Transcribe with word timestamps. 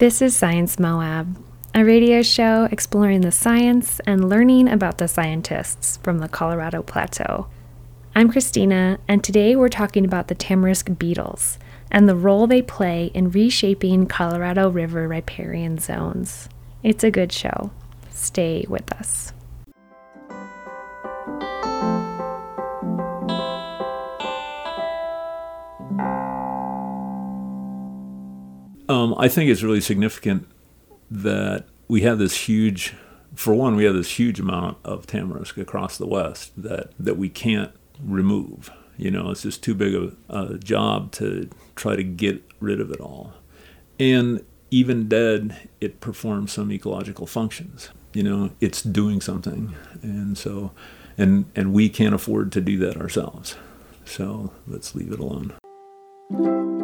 This 0.00 0.22
is 0.22 0.34
Science 0.34 0.78
Moab, 0.78 1.36
a 1.74 1.84
radio 1.84 2.22
show 2.22 2.66
exploring 2.72 3.20
the 3.20 3.30
science 3.30 4.00
and 4.06 4.30
learning 4.30 4.66
about 4.66 4.96
the 4.96 5.06
scientists 5.06 5.98
from 5.98 6.20
the 6.20 6.28
Colorado 6.28 6.80
Plateau. 6.80 7.48
I'm 8.14 8.30
Christina, 8.30 8.98
and 9.06 9.22
today 9.22 9.54
we're 9.54 9.68
talking 9.68 10.06
about 10.06 10.28
the 10.28 10.34
tamarisk 10.34 10.98
beetles 10.98 11.58
and 11.90 12.08
the 12.08 12.16
role 12.16 12.46
they 12.46 12.62
play 12.62 13.10
in 13.12 13.30
reshaping 13.30 14.06
Colorado 14.06 14.70
River 14.70 15.06
riparian 15.06 15.76
zones. 15.76 16.48
It's 16.82 17.04
a 17.04 17.10
good 17.10 17.30
show. 17.30 17.70
Stay 18.10 18.64
with 18.70 18.90
us. 18.92 19.34
Um, 28.90 29.14
I 29.18 29.28
think 29.28 29.48
it's 29.48 29.62
really 29.62 29.80
significant 29.80 30.48
that 31.12 31.66
we 31.86 32.00
have 32.00 32.18
this 32.18 32.48
huge, 32.48 32.92
for 33.36 33.54
one, 33.54 33.76
we 33.76 33.84
have 33.84 33.94
this 33.94 34.18
huge 34.18 34.40
amount 34.40 34.78
of 34.84 35.06
tamarisk 35.06 35.58
across 35.58 35.96
the 35.96 36.08
West 36.08 36.50
that, 36.60 36.90
that 36.98 37.16
we 37.16 37.28
can't 37.28 37.70
remove. 38.02 38.68
You 38.96 39.12
know, 39.12 39.30
it's 39.30 39.42
just 39.42 39.62
too 39.62 39.76
big 39.76 39.94
of 39.94 40.16
a 40.28 40.58
job 40.58 41.12
to 41.12 41.48
try 41.76 41.94
to 41.94 42.02
get 42.02 42.42
rid 42.58 42.80
of 42.80 42.90
it 42.90 43.00
all. 43.00 43.34
And 44.00 44.44
even 44.72 45.08
dead, 45.08 45.68
it 45.80 46.00
performs 46.00 46.50
some 46.50 46.72
ecological 46.72 47.28
functions. 47.28 47.90
You 48.12 48.24
know, 48.24 48.50
it's 48.60 48.82
doing 48.82 49.20
something. 49.20 49.72
And 50.02 50.36
so, 50.36 50.72
and, 51.16 51.44
and 51.54 51.72
we 51.72 51.90
can't 51.90 52.14
afford 52.14 52.50
to 52.52 52.60
do 52.60 52.76
that 52.78 52.96
ourselves. 52.96 53.54
So 54.04 54.52
let's 54.66 54.96
leave 54.96 55.12
it 55.12 55.20
alone. 55.20 56.79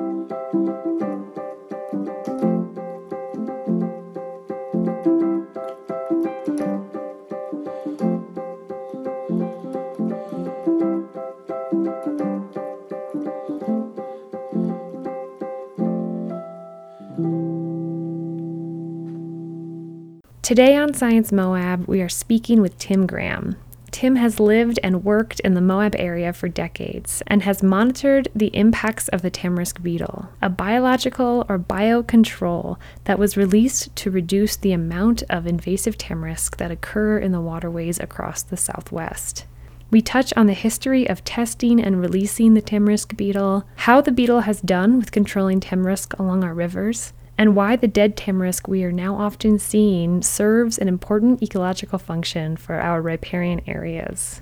Today 20.47 20.77
on 20.77 20.95
Science 20.95 21.33
Moab, 21.33 21.89
we 21.89 22.01
are 22.01 22.09
speaking 22.09 22.61
with 22.61 22.79
Tim 22.79 23.05
Graham. 23.05 23.57
Tim 23.91 24.15
has 24.15 24.39
lived 24.39 24.79
and 24.81 25.03
worked 25.03 25.41
in 25.41 25.55
the 25.55 25.61
Moab 25.61 25.97
area 25.99 26.33
for 26.33 26.47
decades 26.49 27.21
and 27.27 27.43
has 27.43 27.65
monitored 27.65 28.29
the 28.33 28.55
impacts 28.57 29.09
of 29.09 29.23
the 29.23 29.31
tamarisk 29.33 29.83
beetle, 29.83 30.29
a 30.41 30.49
biological 30.49 31.45
or 31.49 31.59
biocontrol 31.59 32.77
that 33.07 33.19
was 33.19 33.37
released 33.37 33.97
to 33.97 34.11
reduce 34.13 34.55
the 34.55 34.71
amount 34.71 35.25
of 35.29 35.49
invasive 35.49 35.99
tamarisk 35.99 36.59
that 36.59 36.71
occur 36.71 37.19
in 37.19 37.33
the 37.33 37.41
waterways 37.41 37.99
across 37.99 38.45
the 38.45 38.57
Southwest. 38.57 39.47
We 39.91 40.01
touch 40.01 40.33
on 40.37 40.47
the 40.47 40.53
history 40.53 41.09
of 41.09 41.25
testing 41.25 41.83
and 41.83 42.01
releasing 42.01 42.55
the 42.55 42.63
tamarisk 42.63 43.17
beetle, 43.17 43.65
how 43.75 44.01
the 44.01 44.13
beetle 44.13 44.43
has 44.43 44.61
done 44.61 44.97
with 44.97 45.11
controlling 45.11 45.59
tamarisk 45.59 46.17
along 46.21 46.45
our 46.45 46.55
rivers, 46.55 47.13
and 47.39 47.55
why 47.55 47.77
the 47.77 47.89
dead 47.89 48.17
tamarisk 48.17 48.69
we 48.69 48.83
are 48.85 48.93
now 48.93 49.15
often 49.17 49.59
seeing 49.59 50.23
serves 50.23 50.79
an 50.79 50.89
important 50.89 51.43
ecological 51.43 51.99
function 51.99 52.57
for 52.57 52.77
our 52.77 53.03
riparian 53.03 53.61
areas. 53.67 54.41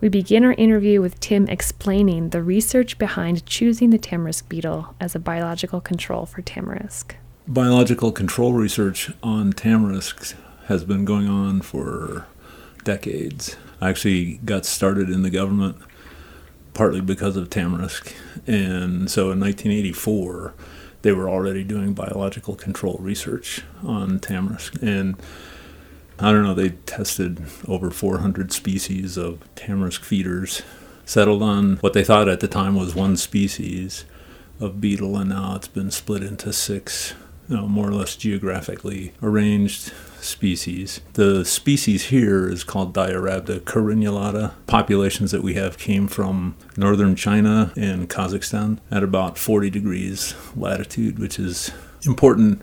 We 0.00 0.08
begin 0.08 0.44
our 0.44 0.52
interview 0.54 1.00
with 1.00 1.20
Tim 1.20 1.48
explaining 1.48 2.30
the 2.30 2.42
research 2.42 2.98
behind 2.98 3.46
choosing 3.46 3.90
the 3.90 3.98
tamarisk 3.98 4.48
beetle 4.48 4.94
as 5.00 5.14
a 5.14 5.18
biological 5.18 5.80
control 5.80 6.26
for 6.26 6.42
tamarisk. 6.42 7.14
Biological 7.46 8.12
control 8.12 8.52
research 8.52 9.10
on 9.22 9.52
tamarisk 9.52 10.34
has 10.66 10.84
been 10.84 11.04
going 11.04 11.28
on 11.28 11.60
for 11.60 12.26
decades. 12.84 13.56
I 13.80 13.90
actually 13.90 14.38
got 14.44 14.66
started 14.66 15.10
in 15.10 15.22
the 15.22 15.30
government 15.30 15.76
partly 16.74 17.00
because 17.00 17.36
of 17.36 17.48
tamarisk. 17.48 18.12
And 18.46 19.10
so 19.10 19.30
in 19.30 19.40
1984, 19.40 20.54
they 21.04 21.12
were 21.12 21.28
already 21.28 21.62
doing 21.62 21.92
biological 21.92 22.56
control 22.56 22.96
research 22.98 23.62
on 23.84 24.18
tamarisk. 24.18 24.82
And 24.82 25.16
I 26.18 26.32
don't 26.32 26.44
know, 26.44 26.54
they 26.54 26.70
tested 26.70 27.44
over 27.68 27.90
400 27.90 28.52
species 28.52 29.18
of 29.18 29.40
tamarisk 29.54 30.00
feeders, 30.00 30.62
settled 31.04 31.42
on 31.42 31.76
what 31.76 31.92
they 31.92 32.04
thought 32.04 32.26
at 32.26 32.40
the 32.40 32.48
time 32.48 32.74
was 32.74 32.94
one 32.94 33.18
species 33.18 34.06
of 34.58 34.80
beetle, 34.80 35.18
and 35.18 35.28
now 35.28 35.56
it's 35.56 35.68
been 35.68 35.90
split 35.90 36.22
into 36.22 36.54
six, 36.54 37.12
you 37.50 37.56
know, 37.56 37.68
more 37.68 37.88
or 37.88 37.92
less 37.92 38.16
geographically 38.16 39.12
arranged 39.22 39.92
species. 40.24 41.00
The 41.14 41.44
species 41.44 42.06
here 42.06 42.48
is 42.48 42.64
called 42.64 42.94
Diorhabda 42.94 43.60
carinulata. 43.60 44.54
Populations 44.66 45.30
that 45.30 45.42
we 45.42 45.54
have 45.54 45.78
came 45.78 46.08
from 46.08 46.56
northern 46.76 47.14
China 47.14 47.72
and 47.76 48.08
Kazakhstan 48.08 48.78
at 48.90 49.02
about 49.02 49.38
40 49.38 49.70
degrees 49.70 50.34
latitude, 50.56 51.18
which 51.18 51.38
is 51.38 51.70
important 52.06 52.62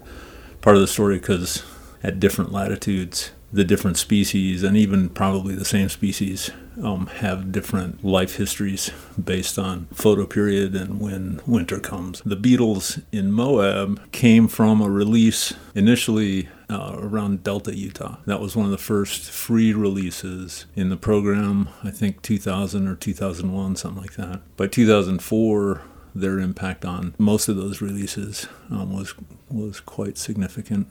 part 0.61 0.75
of 0.75 0.81
the 0.81 0.87
story 0.87 1.17
because 1.17 1.63
at 2.03 2.19
different 2.19 2.51
latitudes, 2.51 3.31
the 3.53 3.63
different 3.63 3.97
species 3.97 4.63
and 4.63 4.77
even 4.77 5.09
probably 5.09 5.55
the 5.55 5.65
same 5.65 5.89
species 5.89 6.51
um, 6.81 7.07
have 7.07 7.51
different 7.51 8.03
life 8.03 8.35
histories 8.35 8.91
based 9.21 9.59
on 9.59 9.87
photoperiod 9.93 10.79
and 10.79 10.99
when 10.99 11.41
winter 11.45 11.79
comes. 11.79 12.21
The 12.25 12.35
beetles 12.35 12.99
in 13.11 13.31
Moab 13.31 14.11
came 14.11 14.47
from 14.47 14.81
a 14.81 14.89
release 14.89 15.53
initially 15.75 16.47
uh, 16.71 16.95
around 16.97 17.43
Delta, 17.43 17.75
Utah. 17.75 18.17
That 18.25 18.39
was 18.39 18.55
one 18.55 18.65
of 18.65 18.71
the 18.71 18.77
first 18.77 19.29
free 19.29 19.73
releases 19.73 20.65
in 20.75 20.89
the 20.89 20.97
program, 20.97 21.69
I 21.83 21.91
think 21.91 22.21
2000 22.21 22.87
or 22.87 22.95
2001, 22.95 23.75
something 23.75 24.01
like 24.01 24.13
that. 24.13 24.41
By 24.55 24.67
2004, 24.67 25.81
their 26.15 26.39
impact 26.39 26.85
on 26.85 27.13
most 27.17 27.47
of 27.47 27.55
those 27.55 27.81
releases 27.81 28.47
um, 28.69 28.93
was 28.93 29.13
was 29.49 29.79
quite 29.79 30.17
significant. 30.17 30.87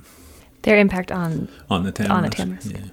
Their 0.62 0.78
impact 0.78 1.10
on 1.10 1.48
on 1.68 1.84
the 1.84 1.92
tamarisk. 1.92 2.10
On 2.10 2.22
the 2.22 2.30
tamarisk. 2.30 2.72
Yeah. 2.72 2.90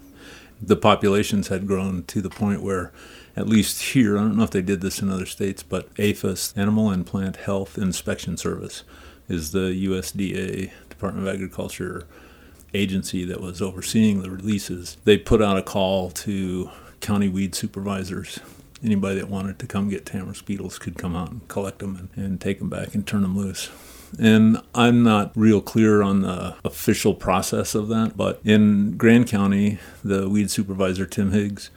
The 0.62 0.76
populations 0.76 1.50
had 1.50 1.68
grown 1.68 2.04
to 2.06 2.22
the 2.22 2.32
point 2.32 2.64
where, 2.64 2.92
at 3.36 3.48
least 3.48 3.94
here, 3.94 4.18
I 4.18 4.22
don't 4.22 4.38
know 4.38 4.44
if 4.44 4.50
they 4.50 4.64
did 4.64 4.82
this 4.82 5.02
in 5.02 5.12
other 5.12 5.28
states, 5.28 5.62
but 5.62 5.88
APHIS, 6.00 6.54
Animal 6.58 6.90
and 6.90 7.06
Plant 7.06 7.36
Health 7.36 7.78
Inspection 7.78 8.38
Service, 8.38 8.84
is 9.30 9.52
the 9.52 9.70
USDA 9.88 10.72
Department 10.90 11.28
of 11.28 11.34
Agriculture 11.34 12.08
agency 12.78 13.26
that 13.26 13.42
was 13.42 13.62
overseeing 13.62 14.22
the 14.22 14.30
releases, 14.30 14.98
they 15.04 15.18
put 15.18 15.42
out 15.42 15.58
a 15.58 15.62
call 15.62 16.10
to 16.12 16.70
county 17.02 17.28
weed 17.28 17.56
supervisors. 17.56 18.40
Anybody 18.84 19.20
that 19.20 19.30
wanted 19.30 19.58
to 19.60 19.68
come 19.68 19.90
get 19.90 20.06
tamarisk 20.06 20.46
beetles 20.46 20.78
could 20.78 20.98
come 20.98 21.16
out 21.16 21.32
and 21.32 21.48
collect 21.48 21.80
them 21.80 22.10
and, 22.16 22.26
and 22.26 22.42
take 22.42 22.60
them 22.60 22.70
back 22.70 22.94
and 22.94 23.06
turn 23.06 23.24
them 23.24 23.38
loose. 23.38 23.70
And 24.20 24.62
I'm 24.74 25.04
not 25.04 25.32
real 25.36 25.62
clear 25.62 26.02
on 26.02 26.22
the 26.22 26.56
official 26.64 27.14
process 27.14 27.76
of 27.76 27.90
that, 27.90 28.16
but 28.16 28.40
in 28.46 28.96
Grand 28.98 29.28
County, 29.28 29.80
the 30.04 30.30
weed 30.30 30.50
supervisor, 30.50 31.06
Tim 31.06 31.32
Higgs, 31.32 31.70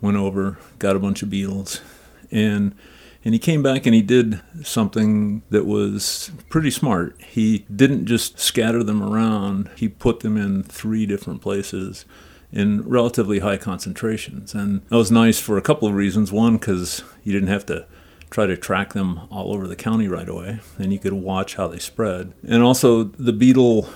went 0.00 0.16
over, 0.16 0.58
got 0.78 0.96
a 0.96 0.98
bunch 0.98 1.22
of 1.22 1.30
beetles, 1.30 1.80
and 2.30 2.74
and 3.24 3.32
he 3.34 3.38
came 3.38 3.62
back 3.62 3.86
and 3.86 3.94
he 3.94 4.02
did 4.02 4.40
something 4.62 5.42
that 5.50 5.66
was 5.66 6.30
pretty 6.50 6.70
smart. 6.70 7.20
He 7.22 7.64
didn't 7.74 8.06
just 8.06 8.38
scatter 8.38 8.82
them 8.82 9.02
around, 9.02 9.70
he 9.76 9.88
put 9.88 10.20
them 10.20 10.36
in 10.36 10.62
three 10.62 11.06
different 11.06 11.40
places 11.40 12.04
in 12.52 12.88
relatively 12.88 13.40
high 13.40 13.56
concentrations. 13.56 14.54
And 14.54 14.82
that 14.88 14.96
was 14.96 15.10
nice 15.10 15.40
for 15.40 15.58
a 15.58 15.62
couple 15.62 15.88
of 15.88 15.94
reasons. 15.94 16.30
One, 16.30 16.56
because 16.56 17.02
you 17.24 17.32
didn't 17.32 17.48
have 17.48 17.66
to 17.66 17.86
try 18.30 18.46
to 18.46 18.56
track 18.56 18.92
them 18.92 19.20
all 19.30 19.52
over 19.52 19.66
the 19.66 19.76
county 19.76 20.08
right 20.08 20.28
away, 20.28 20.60
and 20.78 20.92
you 20.92 20.98
could 20.98 21.12
watch 21.12 21.54
how 21.54 21.68
they 21.68 21.78
spread. 21.78 22.32
And 22.46 22.62
also, 22.62 23.04
the 23.04 23.32
beetle 23.32 23.88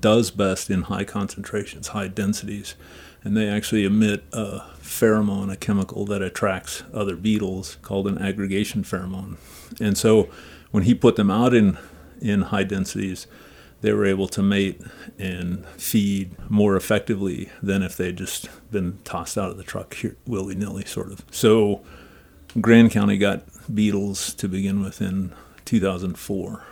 does 0.00 0.30
best 0.30 0.70
in 0.70 0.82
high 0.82 1.04
concentrations, 1.04 1.88
high 1.88 2.08
densities 2.08 2.74
and 3.22 3.36
they 3.36 3.48
actually 3.48 3.84
emit 3.84 4.24
a 4.32 4.62
pheromone, 4.82 5.52
a 5.52 5.56
chemical 5.56 6.04
that 6.06 6.22
attracts 6.22 6.82
other 6.92 7.16
beetles 7.16 7.76
called 7.82 8.06
an 8.06 8.18
aggregation 8.18 8.82
pheromone. 8.82 9.36
And 9.80 9.96
so 9.96 10.28
when 10.70 10.84
he 10.84 10.94
put 10.94 11.16
them 11.16 11.30
out 11.30 11.54
in, 11.54 11.78
in 12.20 12.42
high 12.42 12.64
densities, 12.64 13.26
they 13.82 13.92
were 13.92 14.04
able 14.04 14.28
to 14.28 14.42
mate 14.42 14.80
and 15.18 15.66
feed 15.68 16.36
more 16.50 16.76
effectively 16.76 17.50
than 17.62 17.82
if 17.82 17.96
they'd 17.96 18.16
just 18.16 18.48
been 18.70 18.98
tossed 19.04 19.38
out 19.38 19.50
of 19.50 19.56
the 19.56 19.64
truck 19.64 19.96
willy 20.26 20.54
nilly, 20.54 20.84
sort 20.84 21.10
of. 21.10 21.24
So 21.30 21.82
Grand 22.60 22.90
County 22.90 23.16
got 23.16 23.42
beetles 23.74 24.34
to 24.34 24.48
begin 24.48 24.82
with 24.82 25.00
in 25.00 25.32
2004. 25.64 26.64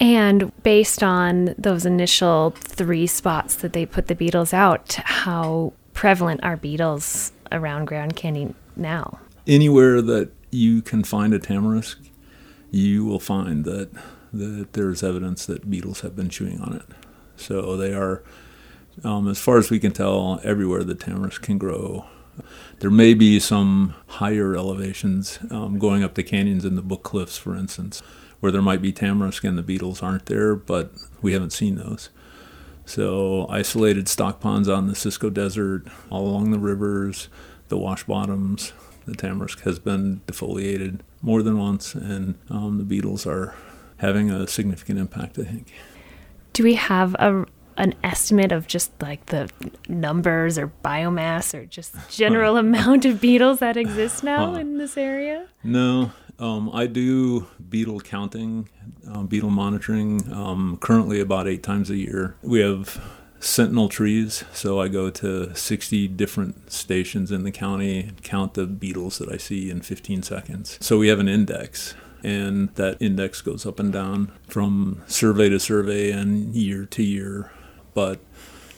And 0.00 0.52
based 0.62 1.02
on 1.02 1.54
those 1.58 1.84
initial 1.84 2.50
three 2.56 3.06
spots 3.06 3.56
that 3.56 3.72
they 3.72 3.84
put 3.84 4.06
the 4.06 4.14
beetles 4.14 4.52
out, 4.52 4.94
how 5.04 5.72
prevalent 5.92 6.42
are 6.44 6.56
beetles 6.56 7.32
around 7.50 7.86
Grand 7.86 8.14
County 8.14 8.54
now? 8.76 9.18
Anywhere 9.46 10.00
that 10.02 10.30
you 10.50 10.82
can 10.82 11.02
find 11.02 11.34
a 11.34 11.38
tamarisk, 11.38 11.96
you 12.70 13.04
will 13.04 13.20
find 13.20 13.64
that 13.64 13.90
that 14.30 14.74
there's 14.74 15.02
evidence 15.02 15.46
that 15.46 15.70
beetles 15.70 16.02
have 16.02 16.14
been 16.14 16.28
chewing 16.28 16.60
on 16.60 16.74
it. 16.74 16.82
So 17.36 17.78
they 17.78 17.94
are, 17.94 18.22
um, 19.02 19.26
as 19.26 19.38
far 19.38 19.56
as 19.56 19.70
we 19.70 19.78
can 19.78 19.92
tell, 19.92 20.38
everywhere 20.44 20.84
the 20.84 20.94
tamarisk 20.94 21.40
can 21.40 21.56
grow. 21.56 22.04
There 22.80 22.90
may 22.90 23.14
be 23.14 23.40
some 23.40 23.94
higher 24.06 24.54
elevations 24.54 25.38
um, 25.50 25.78
going 25.78 26.04
up 26.04 26.14
the 26.14 26.22
canyons 26.22 26.66
in 26.66 26.76
the 26.76 26.82
Book 26.82 27.02
Cliffs, 27.02 27.38
for 27.38 27.56
instance, 27.56 28.02
where 28.40 28.52
there 28.52 28.62
might 28.62 28.82
be 28.82 28.92
tamarisk 28.92 29.44
and 29.44 29.58
the 29.58 29.62
beetles 29.62 30.02
aren't 30.02 30.26
there, 30.26 30.54
but 30.54 30.92
we 31.22 31.32
haven't 31.32 31.52
seen 31.52 31.76
those. 31.76 32.10
So 32.84 33.46
isolated 33.50 34.08
stock 34.08 34.40
ponds 34.40 34.68
out 34.68 34.78
in 34.78 34.86
the 34.86 34.94
Cisco 34.94 35.28
Desert, 35.28 35.84
all 36.10 36.26
along 36.26 36.52
the 36.52 36.58
rivers, 36.58 37.28
the 37.68 37.76
wash 37.76 38.04
bottoms, 38.04 38.72
the 39.04 39.12
tamarisk 39.12 39.60
has 39.60 39.78
been 39.78 40.20
defoliated 40.26 41.00
more 41.20 41.42
than 41.42 41.58
once, 41.58 41.94
and 41.94 42.36
um, 42.50 42.78
the 42.78 42.84
beetles 42.84 43.26
are 43.26 43.54
having 43.98 44.30
a 44.30 44.46
significant 44.46 44.98
impact, 44.98 45.38
I 45.38 45.44
think. 45.44 45.72
Do 46.52 46.62
we 46.64 46.74
have 46.74 47.14
a 47.16 47.46
an 47.76 47.94
estimate 48.02 48.50
of 48.50 48.66
just 48.66 48.90
like 49.00 49.26
the 49.26 49.48
numbers 49.88 50.58
or 50.58 50.72
biomass 50.84 51.54
or 51.54 51.64
just 51.64 51.94
general 52.10 52.56
amount 52.56 53.04
of 53.04 53.20
beetles 53.20 53.60
that 53.60 53.76
exist 53.76 54.24
now 54.24 54.56
in 54.56 54.78
this 54.78 54.96
area? 54.96 55.46
No, 55.62 56.10
um, 56.38 56.70
I 56.72 56.86
do 56.86 57.46
beetle 57.68 58.00
counting, 58.00 58.68
um, 59.06 59.26
beetle 59.26 59.50
monitoring. 59.50 60.32
Um, 60.32 60.78
currently, 60.80 61.20
about 61.20 61.48
eight 61.48 61.62
times 61.62 61.90
a 61.90 61.96
year. 61.96 62.36
We 62.42 62.60
have 62.60 63.02
sentinel 63.40 63.88
trees, 63.88 64.44
so 64.52 64.80
I 64.80 64.88
go 64.88 65.10
to 65.10 65.54
60 65.54 66.08
different 66.08 66.72
stations 66.72 67.30
in 67.30 67.44
the 67.44 67.52
county 67.52 68.00
and 68.00 68.22
count 68.22 68.54
the 68.54 68.66
beetles 68.66 69.18
that 69.18 69.30
I 69.30 69.36
see 69.36 69.70
in 69.70 69.80
15 69.80 70.22
seconds. 70.22 70.78
So 70.80 70.98
we 70.98 71.08
have 71.08 71.20
an 71.20 71.28
index 71.28 71.94
and 72.22 72.70
that 72.74 73.00
index 73.00 73.40
goes 73.40 73.64
up 73.64 73.78
and 73.78 73.92
down 73.92 74.32
from 74.48 75.02
survey 75.06 75.48
to 75.48 75.60
survey 75.60 76.10
and 76.10 76.54
year 76.54 76.84
to 76.86 77.02
year. 77.02 77.52
But 77.94 78.20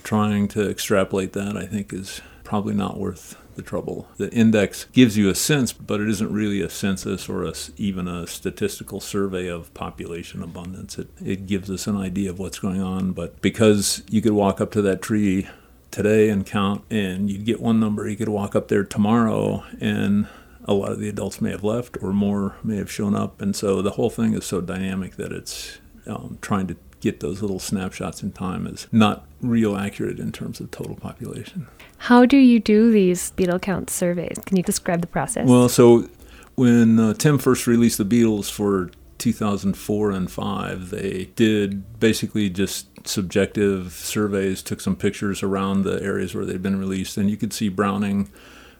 trying 0.03 0.49
to 0.49 0.69
extrapolate 0.69 1.33
that, 1.33 1.57
I 1.57 1.67
think, 1.67 1.93
is 1.93 2.21
probably 2.45 2.75
not 2.75 2.99
worth 2.99 3.37
the 3.55 3.63
trouble. 3.63 4.09
The 4.17 4.31
index 4.33 4.85
gives 4.93 5.17
you 5.17 5.29
a 5.29 5.35
sense, 5.35 5.73
but 5.73 6.01
it 6.01 6.09
isn't 6.09 6.33
really 6.33 6.61
a 6.61 6.71
census 6.71 7.29
or 7.29 7.45
a, 7.45 7.53
even 7.77 8.09
a 8.09 8.27
statistical 8.27 9.01
survey 9.01 9.49
of 9.49 9.73
population 9.75 10.43
abundance. 10.43 10.99
It, 10.99 11.09
it 11.25 11.47
gives 11.47 11.71
us 11.71 11.87
an 11.87 11.97
idea 11.97 12.31
of 12.31 12.39
what's 12.39 12.59
going 12.59 12.81
on, 12.81 13.13
but 13.13 13.41
because 13.41 14.03
you 14.11 14.23
could 14.23 14.33
walk 14.33 14.61
up 14.61 14.71
to 14.73 14.83
that 14.83 15.03
tree 15.03 15.49
today 15.91 16.29
and 16.29 16.47
count, 16.47 16.85
and 16.91 17.31
you'd 17.31 17.45
get 17.45 17.61
one 17.61 17.81
number, 17.81 18.09
you 18.09 18.17
could 18.17 18.29
walk 18.29 18.55
up 18.55 18.69
there 18.69 18.85
tomorrow 18.85 19.65
and 19.81 20.29
a 20.65 20.75
lot 20.75 20.93
of 20.93 21.01
the 21.01 21.09
adults 21.09 21.41
may 21.41 21.51
have 21.51 21.65
left 21.65 21.97
or 22.03 22.13
more 22.13 22.57
may 22.63 22.77
have 22.77 22.91
shown 22.91 23.15
up. 23.15 23.41
And 23.41 23.57
so 23.57 23.83
the 23.83 23.93
whole 23.93 24.11
thing 24.11 24.35
is 24.35 24.45
so 24.45 24.61
dynamic 24.61 25.17
that 25.17 25.33
it's 25.33 25.79
um, 26.07 26.39
trying 26.41 26.67
to 26.69 26.77
get 27.01 27.21
those 27.21 27.43
little 27.43 27.59
snapshots 27.59 28.23
in 28.23 28.33
time 28.33 28.67
is 28.67 28.87
not 28.93 29.27
real 29.41 29.77
accurate 29.77 30.19
in 30.19 30.33
terms 30.33 30.61
of 30.61 30.71
total 30.71 30.97
population. 30.97 31.67
How 31.99 32.25
do 32.25 32.37
you 32.37 32.61
do 32.61 32.91
these 32.91 33.31
beetle 33.33 33.59
count 33.59 33.91
surveys? 33.91 34.39
Can 34.47 34.57
you 34.57 34.63
describe 34.63 35.01
the 35.01 35.07
process? 35.07 35.49
Well, 35.49 35.69
so 35.69 36.09
when 36.55 36.99
uh, 36.99 37.15
Tim 37.15 37.39
first 37.39 37.67
released 37.67 37.99
the 37.99 38.05
beetles 38.05 38.51
for 38.51 38.91
2004 39.19 40.11
and 40.11 40.31
5, 40.31 40.91
they 40.91 41.31
did 41.37 42.01
basically 42.01 42.51
just 42.51 42.87
subjective 43.07 43.93
surveys, 43.93 44.63
took 44.63 44.81
some 44.81 44.97
pictures 44.97 45.43
around 45.43 45.83
the 45.83 46.03
areas 46.03 46.35
where 46.35 46.45
they'd 46.45 46.63
been 46.63 46.79
released, 46.79 47.17
and 47.17 47.31
you 47.31 47.37
could 47.37 47.53
see 47.53 47.69
browning 47.69 48.31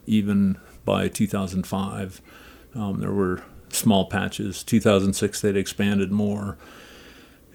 even 0.05 0.57
by 0.85 1.07
2005. 1.07 2.21
Um, 2.73 2.99
there 2.99 3.11
were 3.11 3.43
small 3.69 4.05
patches. 4.05 4.63
2006, 4.63 5.41
they'd 5.41 5.55
expanded 5.55 6.11
more. 6.11 6.57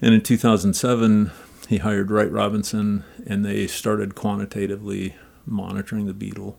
And 0.01 0.13
in 0.13 0.21
2007, 0.21 1.31
he 1.67 1.77
hired 1.77 2.11
Wright 2.11 2.31
Robinson, 2.31 3.03
and 3.25 3.43
they 3.43 3.67
started 3.67 4.15
quantitatively 4.15 5.15
monitoring 5.45 6.05
the 6.05 6.13
beetle 6.13 6.57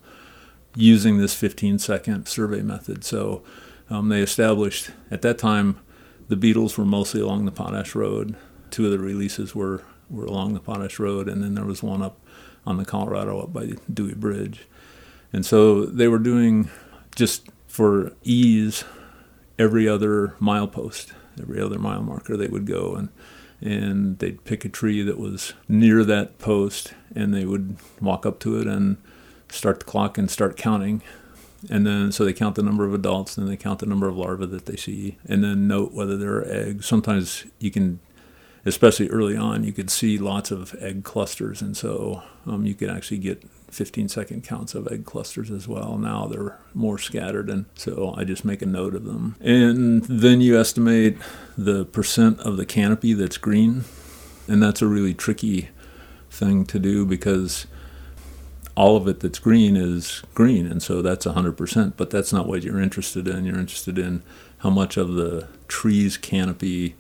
using 0.75 1.19
this 1.19 1.35
15 1.35 1.79
second 1.79 2.27
survey 2.27 2.63
method. 2.63 3.05
So 3.05 3.43
um, 3.91 4.09
they 4.09 4.21
established 4.21 4.91
at 5.11 5.23
that 5.23 5.39
time 5.39 5.79
the 6.29 6.37
beetles 6.37 6.77
were 6.77 6.85
mostly 6.85 7.21
along 7.21 7.47
the 7.47 7.53
Potash 7.53 7.95
Road. 7.95 8.37
Two 8.71 8.85
of 8.85 8.91
the 8.91 8.99
releases 8.99 9.55
were, 9.55 9.83
were 10.11 10.27
along 10.27 10.55
the 10.55 10.61
Potash 10.61 10.99
Road, 10.99 11.29
and 11.29 11.43
then 11.43 11.55
there 11.55 11.65
was 11.65 11.83
one 11.83 12.03
up 12.03 12.21
on 12.67 12.77
the 12.77 12.85
Colorado 12.85 13.41
up 13.41 13.53
by 13.53 13.73
Dewey 13.93 14.15
Bridge. 14.15 14.67
And 15.33 15.45
so 15.45 15.87
they 15.87 16.07
were 16.07 16.19
doing 16.19 16.71
just 17.17 17.49
for 17.67 18.13
ease 18.25 18.85
every 19.59 19.89
other 19.89 20.35
milepost, 20.41 21.13
every 21.41 21.61
other 21.61 21.79
mile 21.79 22.03
marker 22.03 22.37
they 22.37 22.49
would 22.49 22.67
go 22.67 22.95
and 22.95 23.09
and 23.61 24.19
they'd 24.19 24.45
pick 24.45 24.65
a 24.65 24.69
tree 24.69 25.03
that 25.03 25.19
was 25.19 25.53
near 25.69 26.05
that 26.05 26.39
post 26.39 26.95
and 27.15 27.35
they 27.35 27.45
would 27.45 27.77
walk 28.01 28.25
up 28.25 28.39
to 28.41 28.61
it 28.61 28.67
and 28.67 28.97
start 29.49 29.81
the 29.81 29.85
clock 29.85 30.17
and 30.17 30.31
start 30.31 30.57
counting. 30.57 31.03
And 31.69 31.85
then 31.87 32.13
so 32.13 32.25
they 32.25 32.33
count 32.33 32.55
the 32.55 32.63
number 32.63 32.85
of 32.85 32.95
adults 32.95 33.35
then 33.35 33.49
they 33.49 33.57
count 33.57 33.81
the 33.81 33.87
number 33.87 34.07
of 34.07 34.17
larvae 34.17 34.47
that 34.47 34.67
they 34.67 34.77
see 34.77 35.19
and 35.25 35.43
then 35.43 35.67
note 35.67 35.93
whether 35.93 36.17
there 36.17 36.37
are 36.37 36.49
eggs. 36.49 36.87
Sometimes 36.87 37.47
you 37.59 37.73
can 37.73 37.99
especially 38.65 39.09
early 39.09 39.37
on 39.37 39.65
you 39.65 39.73
could 39.73 39.91
see 39.91 40.19
lots 40.19 40.53
of 40.53 40.75
egg 40.79 41.03
clusters 41.03 41.61
and 41.61 41.77
so 41.77 42.23
um, 42.47 42.65
you 42.65 42.75
could 42.75 42.91
actually 42.91 43.19
get 43.19 43.43
15 43.71 44.09
second 44.09 44.45
counts 44.45 44.75
of 44.75 44.89
egg 44.91 45.05
clusters 45.05 45.51
as 45.51 45.69
well. 45.69 45.99
Now 45.99 46.27
they're 46.27 46.59
more 46.75 46.99
scattered, 46.99 47.51
and 47.51 47.67
so 47.75 48.15
I 48.17 48.25
just 48.25 48.45
make 48.45 48.63
a 48.63 48.67
note 48.67 48.95
of 48.95 49.05
them. 49.05 49.37
And 49.41 50.05
then 50.05 50.41
you 50.41 50.59
estimate 50.59 51.19
the 51.57 51.85
percent 51.85 52.41
of 52.41 52.57
the 52.57 52.67
canopy 52.67 53.13
that's 53.13 53.37
green, 53.37 53.85
and 54.47 54.63
that's 54.63 54.83
a 54.83 54.87
really 54.87 55.15
tricky 55.15 55.69
thing 56.31 56.65
to 56.67 56.79
do 56.79 57.05
because 57.05 57.67
all 58.75 58.97
of 58.97 59.09
it 59.09 59.21
that's 59.21 59.41
green 59.41 59.77
is 59.77 60.23
green, 60.35 60.67
and 60.67 60.83
so 60.83 61.03
that's 61.03 61.27
100%, 61.27 61.95
but 61.97 62.11
that's 62.11 62.33
not 62.33 62.47
what 62.47 62.63
you're 62.63 62.81
interested 62.81 63.27
in. 63.27 63.45
You're 63.45 63.59
interested 63.59 63.99
in 63.99 64.23
how 64.59 64.71
much 64.71 64.97
of 64.97 65.15
the 65.15 65.49
tree's 65.67 66.17
canopy, 66.17 66.95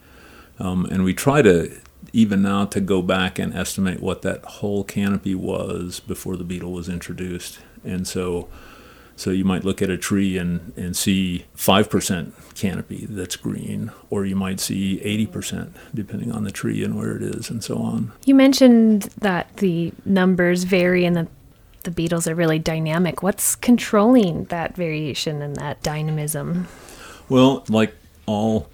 um, 0.58 0.86
and 0.86 1.04
we 1.04 1.14
try 1.14 1.40
to 1.42 1.70
even 2.18 2.42
now 2.42 2.64
to 2.64 2.80
go 2.80 3.00
back 3.00 3.38
and 3.38 3.54
estimate 3.54 4.00
what 4.00 4.22
that 4.22 4.44
whole 4.44 4.82
canopy 4.82 5.36
was 5.36 6.00
before 6.00 6.36
the 6.36 6.42
beetle 6.42 6.72
was 6.72 6.88
introduced. 6.88 7.60
And 7.84 8.08
so 8.08 8.48
so 9.14 9.30
you 9.30 9.44
might 9.44 9.64
look 9.64 9.82
at 9.82 9.90
a 9.90 9.98
tree 9.98 10.38
and, 10.38 10.72
and 10.76 10.96
see 10.96 11.46
5% 11.56 12.32
canopy 12.54 13.04
that's 13.10 13.34
green, 13.34 13.90
or 14.10 14.24
you 14.24 14.36
might 14.36 14.60
see 14.60 15.00
80%, 15.04 15.72
depending 15.92 16.30
on 16.30 16.44
the 16.44 16.52
tree 16.52 16.84
and 16.84 16.96
where 16.96 17.16
it 17.16 17.22
is, 17.22 17.50
and 17.50 17.62
so 17.62 17.78
on. 17.78 18.12
You 18.26 18.36
mentioned 18.36 19.08
that 19.18 19.56
the 19.56 19.92
numbers 20.04 20.62
vary 20.62 21.04
and 21.04 21.16
that 21.16 21.26
the 21.82 21.90
beetles 21.90 22.28
are 22.28 22.34
really 22.36 22.60
dynamic. 22.60 23.20
What's 23.20 23.56
controlling 23.56 24.44
that 24.44 24.76
variation 24.76 25.42
and 25.42 25.56
that 25.56 25.82
dynamism? 25.82 26.68
Well, 27.28 27.64
like 27.68 27.96
all 28.26 28.68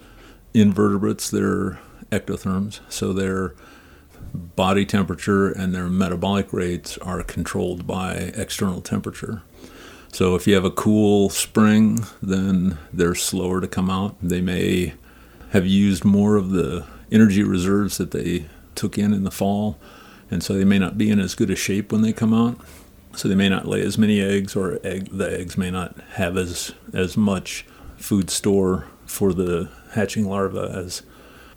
invertebrates, 0.53 1.31
they're 1.31 1.79
ectotherms, 2.17 2.79
so 2.89 3.13
their 3.13 3.53
body 4.33 4.85
temperature 4.85 5.49
and 5.51 5.73
their 5.73 5.87
metabolic 5.87 6.51
rates 6.51 6.97
are 6.99 7.23
controlled 7.23 7.85
by 7.87 8.31
external 8.35 8.81
temperature. 8.81 9.41
So 10.11 10.35
if 10.35 10.47
you 10.47 10.55
have 10.55 10.65
a 10.65 10.71
cool 10.71 11.29
spring, 11.29 12.05
then 12.21 12.77
they're 12.93 13.15
slower 13.15 13.59
to 13.59 13.67
come 13.67 13.89
out. 13.89 14.15
They 14.21 14.41
may 14.41 14.93
have 15.51 15.65
used 15.65 16.05
more 16.05 16.35
of 16.35 16.51
the 16.51 16.85
energy 17.11 17.43
reserves 17.43 17.97
that 17.97 18.11
they 18.11 18.45
took 18.75 18.97
in 18.97 19.13
in 19.13 19.23
the 19.23 19.31
fall, 19.31 19.77
and 20.31 20.41
so 20.41 20.53
they 20.53 20.65
may 20.65 20.79
not 20.79 20.97
be 20.97 21.09
in 21.09 21.19
as 21.19 21.35
good 21.35 21.49
a 21.49 21.55
shape 21.55 21.91
when 21.91 22.01
they 22.01 22.13
come 22.13 22.33
out. 22.33 22.57
So 23.15 23.27
they 23.27 23.35
may 23.35 23.49
not 23.49 23.67
lay 23.67 23.81
as 23.81 23.97
many 23.97 24.21
eggs, 24.21 24.55
or 24.55 24.79
egg, 24.83 25.09
the 25.11 25.39
eggs 25.39 25.57
may 25.57 25.71
not 25.71 25.97
have 26.13 26.37
as 26.37 26.73
as 26.93 27.15
much 27.15 27.65
food 27.95 28.29
store 28.29 28.87
for 29.05 29.33
the 29.33 29.69
hatching 29.91 30.27
larva 30.27 30.71
as 30.75 31.01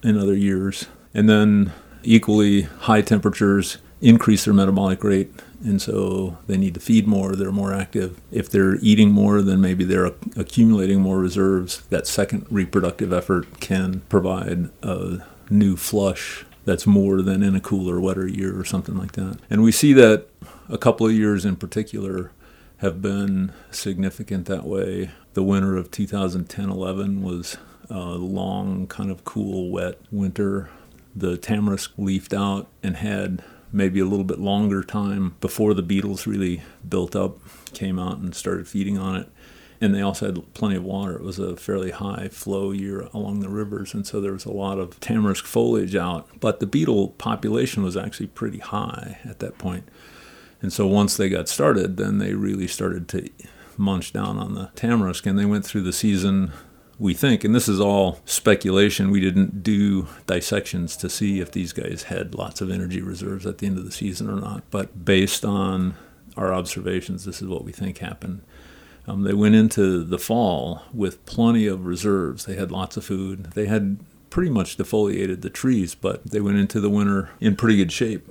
in 0.02 0.19
other 0.19 0.35
years. 0.35 0.87
And 1.14 1.28
then 1.28 1.73
equally 2.02 2.62
high 2.62 3.02
temperatures 3.02 3.78
increase 4.00 4.45
their 4.45 4.55
metabolic 4.55 5.02
rate 5.02 5.33
and 5.64 5.83
so 5.83 6.38
they 6.47 6.57
need 6.57 6.75
to 6.75 6.81
feed 6.81 7.07
more 7.07 7.35
they're 7.35 7.50
more 7.50 7.75
active. 7.75 8.21
If 8.31 8.49
they're 8.49 8.76
eating 8.76 9.11
more 9.11 9.43
then 9.43 9.61
maybe 9.61 9.85
they're 9.85 10.12
accumulating 10.37 11.00
more 11.00 11.19
reserves. 11.19 11.83
That 11.90 12.07
second 12.07 12.47
reproductive 12.49 13.12
effort 13.12 13.61
can 13.61 14.02
provide 14.09 14.71
a 14.83 15.26
new 15.50 15.76
flush 15.76 16.45
that's 16.64 16.87
more 16.87 17.23
than 17.23 17.43
in 17.43 17.57
a 17.57 17.61
cooler 17.61 17.99
wetter 17.99 18.28
year 18.28 18.59
or 18.59 18.64
something 18.64 18.97
like 18.97 19.12
that. 19.12 19.38
And 19.49 19.62
we 19.62 19.73
see 19.73 19.93
that 19.95 20.26
a 20.69 20.78
couple 20.78 21.07
of 21.07 21.12
years 21.12 21.45
in 21.45 21.57
particular 21.57 22.31
have 22.78 23.00
been 23.02 23.52
significant 23.71 24.47
that 24.47 24.64
way. 24.64 25.11
The 25.33 25.43
winter 25.43 25.76
of 25.76 25.90
2010-11 25.90 27.23
was 27.23 27.57
uh, 27.90 28.14
long, 28.14 28.87
kind 28.87 29.11
of 29.11 29.25
cool, 29.25 29.71
wet 29.71 29.99
winter. 30.11 30.68
The 31.16 31.37
tamarisk 31.37 31.90
leafed 31.97 32.33
out 32.35 32.68
and 32.83 32.97
had 32.97 33.42
maybe 33.73 34.00
a 34.00 34.04
little 34.04 34.25
bit 34.25 34.38
longer 34.38 34.83
time 34.83 35.35
before 35.40 35.75
the 35.75 35.83
beetles 35.83 36.26
really 36.26 36.62
built 36.88 37.14
up, 37.16 37.38
came 37.73 37.99
out 37.99 38.18
and 38.18 38.35
started 38.35 38.66
feeding 38.68 38.97
on 38.99 39.16
it. 39.16 39.28
and 39.80 39.95
they 39.95 40.00
also 40.00 40.26
had 40.26 40.54
plenty 40.54 40.76
of 40.76 40.83
water. 40.83 41.14
It 41.14 41.23
was 41.23 41.38
a 41.38 41.57
fairly 41.57 41.90
high 41.92 42.28
flow 42.28 42.73
year 42.73 43.09
along 43.14 43.40
the 43.40 43.49
rivers, 43.49 43.95
and 43.95 44.07
so 44.07 44.21
there 44.21 44.33
was 44.33 44.45
a 44.45 44.52
lot 44.52 44.78
of 44.78 44.99
tamarisk 45.00 45.45
foliage 45.45 45.95
out. 45.95 46.28
But 46.40 46.59
the 46.61 46.66
beetle 46.66 47.09
population 47.11 47.83
was 47.83 47.97
actually 47.97 48.26
pretty 48.28 48.59
high 48.59 49.18
at 49.25 49.38
that 49.38 49.59
point. 49.59 49.88
And 50.61 50.73
so 50.73 50.87
once 50.87 51.16
they 51.16 51.28
got 51.28 51.49
started, 51.49 51.97
then 51.97 52.18
they 52.18 52.35
really 52.35 52.66
started 52.66 53.07
to 53.11 53.30
munch 53.76 54.12
down 54.12 54.37
on 54.38 54.54
the 54.54 54.71
tamarisk, 54.75 55.26
and 55.26 55.38
they 55.38 55.45
went 55.45 55.64
through 55.64 55.83
the 55.83 55.92
season. 55.92 56.50
We 56.99 57.14
think, 57.14 57.45
and 57.45 57.55
this 57.55 57.69
is 57.69 57.81
all 57.81 58.19
speculation, 58.25 59.11
we 59.11 59.21
didn't 59.21 59.62
do 59.62 60.09
dissections 60.26 60.97
to 60.97 61.09
see 61.09 61.38
if 61.38 61.52
these 61.52 61.73
guys 61.73 62.05
had 62.05 62.35
lots 62.35 62.61
of 62.61 62.71
energy 62.71 63.00
reserves 63.00 63.47
at 63.47 63.59
the 63.59 63.67
end 63.67 63.78
of 63.78 63.85
the 63.85 63.93
season 63.93 64.28
or 64.28 64.40
not. 64.40 64.64
But 64.71 65.05
based 65.05 65.45
on 65.45 65.95
our 66.37 66.52
observations, 66.52 67.25
this 67.25 67.40
is 67.40 67.49
what 67.49 67.64
we 67.64 67.71
think 67.71 67.99
happened. 67.99 68.43
Um, 69.07 69.23
they 69.23 69.33
went 69.33 69.55
into 69.55 70.02
the 70.02 70.19
fall 70.19 70.83
with 70.93 71.25
plenty 71.25 71.67
of 71.67 71.87
reserves. 71.87 72.45
They 72.45 72.57
had 72.57 72.73
lots 72.73 72.97
of 72.97 73.05
food. 73.05 73.52
They 73.55 73.67
had 73.67 73.99
pretty 74.28 74.50
much 74.50 74.76
defoliated 74.76 75.40
the 75.40 75.50
trees, 75.50 75.95
but 75.95 76.26
they 76.26 76.40
went 76.40 76.59
into 76.59 76.81
the 76.81 76.90
winter 76.90 77.31
in 77.40 77.57
pretty 77.57 77.76
good 77.76 77.93
shape. 77.93 78.31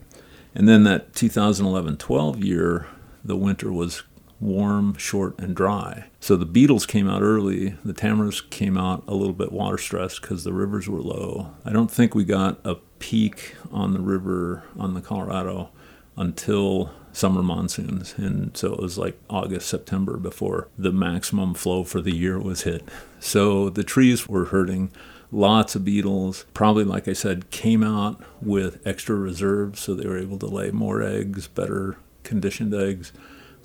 And 0.54 0.68
then 0.68 0.84
that 0.84 1.16
2011 1.16 1.98
12 1.98 2.44
year, 2.44 2.88
the 3.24 3.36
winter 3.36 3.72
was 3.72 4.04
warm, 4.40 4.96
short, 4.98 5.38
and 5.40 5.56
dry. 5.56 6.06
So 6.20 6.36
the 6.36 6.46
beetles 6.46 6.86
came 6.86 7.10
out 7.10 7.22
early. 7.22 7.76
The 7.84 7.94
tamarisk 7.94 8.50
came 8.50 8.78
out 8.78 9.04
a 9.08 9.16
little 9.16 9.34
bit 9.34 9.52
water 9.52 9.78
stressed 9.78 10.22
because 10.22 10.44
the 10.44 10.54
rivers 10.54 10.88
were 10.88 11.02
low. 11.02 11.54
I 11.66 11.72
don't 11.72 11.92
think 11.92 12.14
we 12.14 12.24
got 12.24 12.60
a 12.64 12.76
peak 13.00 13.56
on 13.72 13.94
the 13.94 14.00
river 14.00 14.64
on 14.78 14.94
the 14.94 15.02
Colorado 15.02 15.70
until 16.16 16.92
summer 17.12 17.42
monsoons. 17.42 18.14
And 18.18 18.56
so 18.56 18.74
it 18.74 18.80
was 18.80 18.98
like 18.98 19.20
August, 19.30 19.68
September 19.68 20.18
before 20.18 20.68
the 20.78 20.92
maximum 20.92 21.54
flow 21.54 21.84
for 21.84 22.02
the 22.02 22.16
year 22.16 22.40
was 22.40 22.64
hit. 22.64 22.88
So 23.20 23.70
the 23.70 23.84
trees 23.84 24.28
were 24.28 24.46
hurting. 24.46 24.92
Lots 25.32 25.76
of 25.76 25.84
beetles, 25.84 26.46
probably, 26.54 26.86
like 26.86 27.08
I 27.08 27.14
said, 27.14 27.50
came 27.50 27.84
out 27.84 28.22
with 28.42 28.86
extra 28.88 29.16
reserves, 29.16 29.82
so 29.82 29.94
they 29.94 30.08
were 30.08 30.18
able 30.18 30.40
to 30.40 30.46
lay 30.46 30.72
more 30.72 31.02
eggs, 31.02 31.48
better 31.48 31.98
conditioned 32.24 32.74
eggs. 32.74 33.12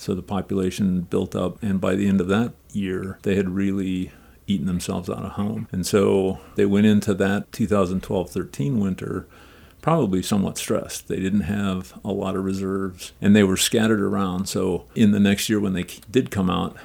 So 0.03 0.15
the 0.15 0.23
population 0.23 1.03
built 1.03 1.37
up, 1.37 1.63
and 1.63 1.81
by 1.81 1.95
the 1.95 2.09
end 2.09 2.21
of 2.21 2.27
that 2.27 2.55
year, 2.73 3.21
they 3.23 3.37
had 3.37 3.51
really 3.51 4.11
eaten 4.49 4.67
themselves 4.67 5.09
out 5.09 5.25
of 5.25 5.33
home. 5.33 5.69
And 5.71 5.87
so 5.87 6.41
they 6.57 6.67
went 6.67 6.87
into 6.87 7.15
that 7.15 7.53
2012 7.53 8.29
13 8.29 8.81
winter 8.81 9.29
probably 9.81 10.21
somewhat 10.21 10.59
stressed. 10.59 11.07
They 11.07 11.21
didn't 11.21 11.43
have 11.43 11.99
a 12.05 12.11
lot 12.11 12.35
of 12.35 12.45
reserves 12.45 13.13
and 13.21 13.35
they 13.35 13.43
were 13.45 13.57
scattered 13.57 14.01
around. 14.01 14.49
So 14.49 14.87
in 14.95 15.13
the 15.13 15.21
next 15.21 15.49
year, 15.49 15.61
when 15.61 15.73
they 15.73 15.85
did 16.11 16.31
come 16.31 16.51
out, 16.51 16.77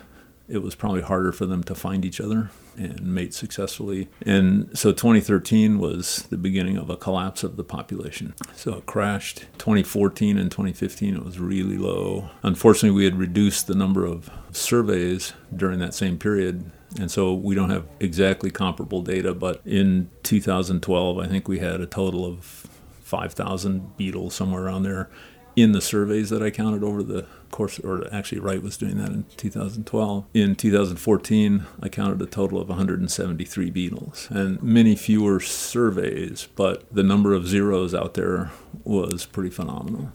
it 0.47 0.63
was 0.63 0.75
probably 0.75 1.01
harder 1.01 1.31
for 1.31 1.45
them 1.45 1.63
to 1.65 1.75
find 1.75 2.05
each 2.05 2.21
other 2.21 2.51
and 2.77 3.01
mate 3.01 3.33
successfully. 3.33 4.09
And 4.25 4.77
so 4.77 4.91
2013 4.91 5.79
was 5.79 6.27
the 6.29 6.37
beginning 6.37 6.77
of 6.77 6.89
a 6.89 6.97
collapse 6.97 7.43
of 7.43 7.57
the 7.57 7.63
population. 7.63 8.33
So 8.55 8.75
it 8.75 8.85
crashed. 8.85 9.45
2014 9.57 10.37
and 10.37 10.51
2015, 10.51 11.15
it 11.15 11.23
was 11.23 11.39
really 11.39 11.77
low. 11.77 12.29
Unfortunately, 12.43 12.95
we 12.95 13.05
had 13.05 13.17
reduced 13.17 13.67
the 13.67 13.75
number 13.75 14.05
of 14.05 14.29
surveys 14.51 15.33
during 15.55 15.79
that 15.79 15.93
same 15.93 16.17
period. 16.17 16.71
And 16.99 17.11
so 17.11 17.33
we 17.33 17.53
don't 17.53 17.69
have 17.69 17.85
exactly 17.99 18.49
comparable 18.49 19.01
data, 19.01 19.33
but 19.33 19.61
in 19.65 20.09
2012, 20.23 21.17
I 21.19 21.27
think 21.27 21.47
we 21.47 21.59
had 21.59 21.81
a 21.81 21.85
total 21.85 22.25
of 22.25 22.67
5,000 23.01 23.97
beetles, 23.97 24.35
somewhere 24.35 24.63
around 24.63 24.83
there, 24.83 25.09
in 25.57 25.71
the 25.71 25.81
surveys 25.81 26.29
that 26.29 26.43
I 26.43 26.51
counted 26.51 26.83
over 26.83 27.01
the 27.01 27.25
course, 27.49 27.79
or 27.79 28.07
actually, 28.13 28.39
Wright 28.39 28.61
was 28.61 28.77
doing 28.77 28.97
that 28.97 29.09
in 29.09 29.25
2012. 29.37 30.25
In 30.35 30.55
2014, 30.55 31.65
I 31.81 31.89
counted 31.89 32.21
a 32.21 32.27
total 32.27 32.61
of 32.61 32.69
173 32.69 33.71
beetles, 33.71 34.27
and 34.29 34.61
many 34.61 34.95
fewer 34.95 35.39
surveys, 35.39 36.47
but 36.55 36.85
the 36.93 37.01
number 37.01 37.33
of 37.33 37.47
zeros 37.47 37.95
out 37.95 38.13
there 38.13 38.51
was 38.83 39.25
pretty 39.25 39.49
phenomenal. 39.49 40.13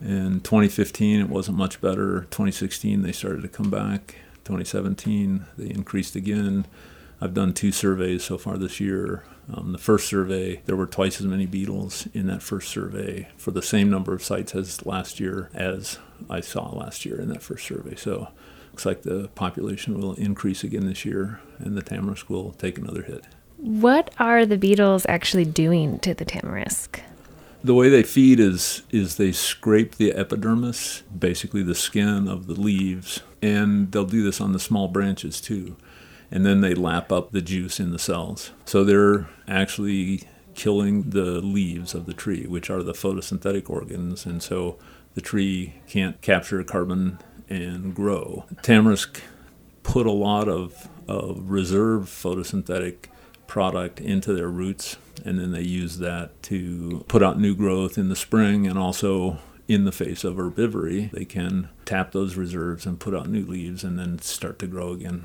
In 0.00 0.40
2015, 0.40 1.20
it 1.20 1.28
wasn't 1.28 1.56
much 1.56 1.80
better. 1.80 2.22
2016, 2.32 3.02
they 3.02 3.12
started 3.12 3.42
to 3.42 3.48
come 3.48 3.70
back. 3.70 4.16
2017, 4.42 5.46
they 5.56 5.70
increased 5.70 6.16
again. 6.16 6.66
I've 7.20 7.32
done 7.32 7.54
two 7.54 7.70
surveys 7.70 8.24
so 8.24 8.38
far 8.38 8.58
this 8.58 8.80
year. 8.80 9.22
Um, 9.52 9.72
the 9.72 9.78
first 9.78 10.08
survey, 10.08 10.62
there 10.64 10.76
were 10.76 10.86
twice 10.86 11.20
as 11.20 11.26
many 11.26 11.46
beetles 11.46 12.08
in 12.14 12.26
that 12.28 12.42
first 12.42 12.70
survey 12.70 13.28
for 13.36 13.50
the 13.50 13.62
same 13.62 13.90
number 13.90 14.14
of 14.14 14.22
sites 14.22 14.54
as 14.54 14.84
last 14.86 15.20
year 15.20 15.50
as 15.52 15.98
I 16.30 16.40
saw 16.40 16.70
last 16.74 17.04
year 17.04 17.20
in 17.20 17.28
that 17.28 17.42
first 17.42 17.66
survey. 17.66 17.94
So 17.94 18.28
looks 18.72 18.86
like 18.86 19.02
the 19.02 19.28
population 19.34 20.00
will 20.00 20.14
increase 20.14 20.64
again 20.64 20.86
this 20.86 21.04
year 21.04 21.40
and 21.58 21.76
the 21.76 21.82
tamarisk 21.82 22.28
will 22.28 22.52
take 22.52 22.78
another 22.78 23.02
hit. 23.02 23.24
What 23.58 24.12
are 24.18 24.44
the 24.46 24.58
beetles 24.58 25.06
actually 25.08 25.44
doing 25.44 25.98
to 26.00 26.14
the 26.14 26.24
tamarisk? 26.24 27.00
The 27.62 27.74
way 27.74 27.88
they 27.88 28.02
feed 28.02 28.40
is 28.40 28.82
is 28.90 29.16
they 29.16 29.32
scrape 29.32 29.94
the 29.94 30.12
epidermis, 30.12 31.02
basically 31.18 31.62
the 31.62 31.74
skin 31.74 32.28
of 32.28 32.46
the 32.46 32.60
leaves, 32.60 33.22
and 33.40 33.90
they'll 33.90 34.04
do 34.04 34.22
this 34.22 34.38
on 34.38 34.52
the 34.52 34.58
small 34.58 34.88
branches 34.88 35.40
too 35.40 35.76
and 36.34 36.44
then 36.44 36.60
they 36.60 36.74
lap 36.74 37.12
up 37.12 37.30
the 37.30 37.40
juice 37.40 37.78
in 37.78 37.92
the 37.92 37.98
cells. 37.98 38.50
So 38.66 38.82
they're 38.82 39.28
actually 39.46 40.24
killing 40.54 41.10
the 41.10 41.40
leaves 41.40 41.94
of 41.94 42.06
the 42.06 42.12
tree, 42.12 42.44
which 42.46 42.68
are 42.68 42.82
the 42.82 42.92
photosynthetic 42.92 43.70
organs, 43.70 44.26
and 44.26 44.42
so 44.42 44.76
the 45.14 45.20
tree 45.20 45.74
can't 45.86 46.20
capture 46.20 46.62
carbon 46.64 47.20
and 47.48 47.94
grow. 47.94 48.46
Tamarisk 48.62 49.20
put 49.84 50.06
a 50.06 50.12
lot 50.12 50.48
of, 50.48 50.88
of 51.06 51.50
reserve 51.50 52.06
photosynthetic 52.06 53.06
product 53.46 54.00
into 54.00 54.32
their 54.32 54.48
roots, 54.48 54.96
and 55.24 55.38
then 55.38 55.52
they 55.52 55.62
use 55.62 55.98
that 55.98 56.42
to 56.42 57.04
put 57.06 57.22
out 57.22 57.38
new 57.38 57.54
growth 57.54 57.96
in 57.96 58.08
the 58.08 58.16
spring 58.16 58.66
and 58.66 58.76
also 58.76 59.38
in 59.68 59.84
the 59.84 59.92
face 59.92 60.24
of 60.24 60.34
herbivory, 60.34 61.10
they 61.12 61.24
can 61.24 61.68
tap 61.84 62.12
those 62.12 62.36
reserves 62.36 62.84
and 62.84 63.00
put 63.00 63.14
out 63.14 63.28
new 63.28 63.46
leaves 63.46 63.82
and 63.82 63.98
then 63.98 64.18
start 64.18 64.58
to 64.58 64.66
grow 64.66 64.92
again 64.92 65.24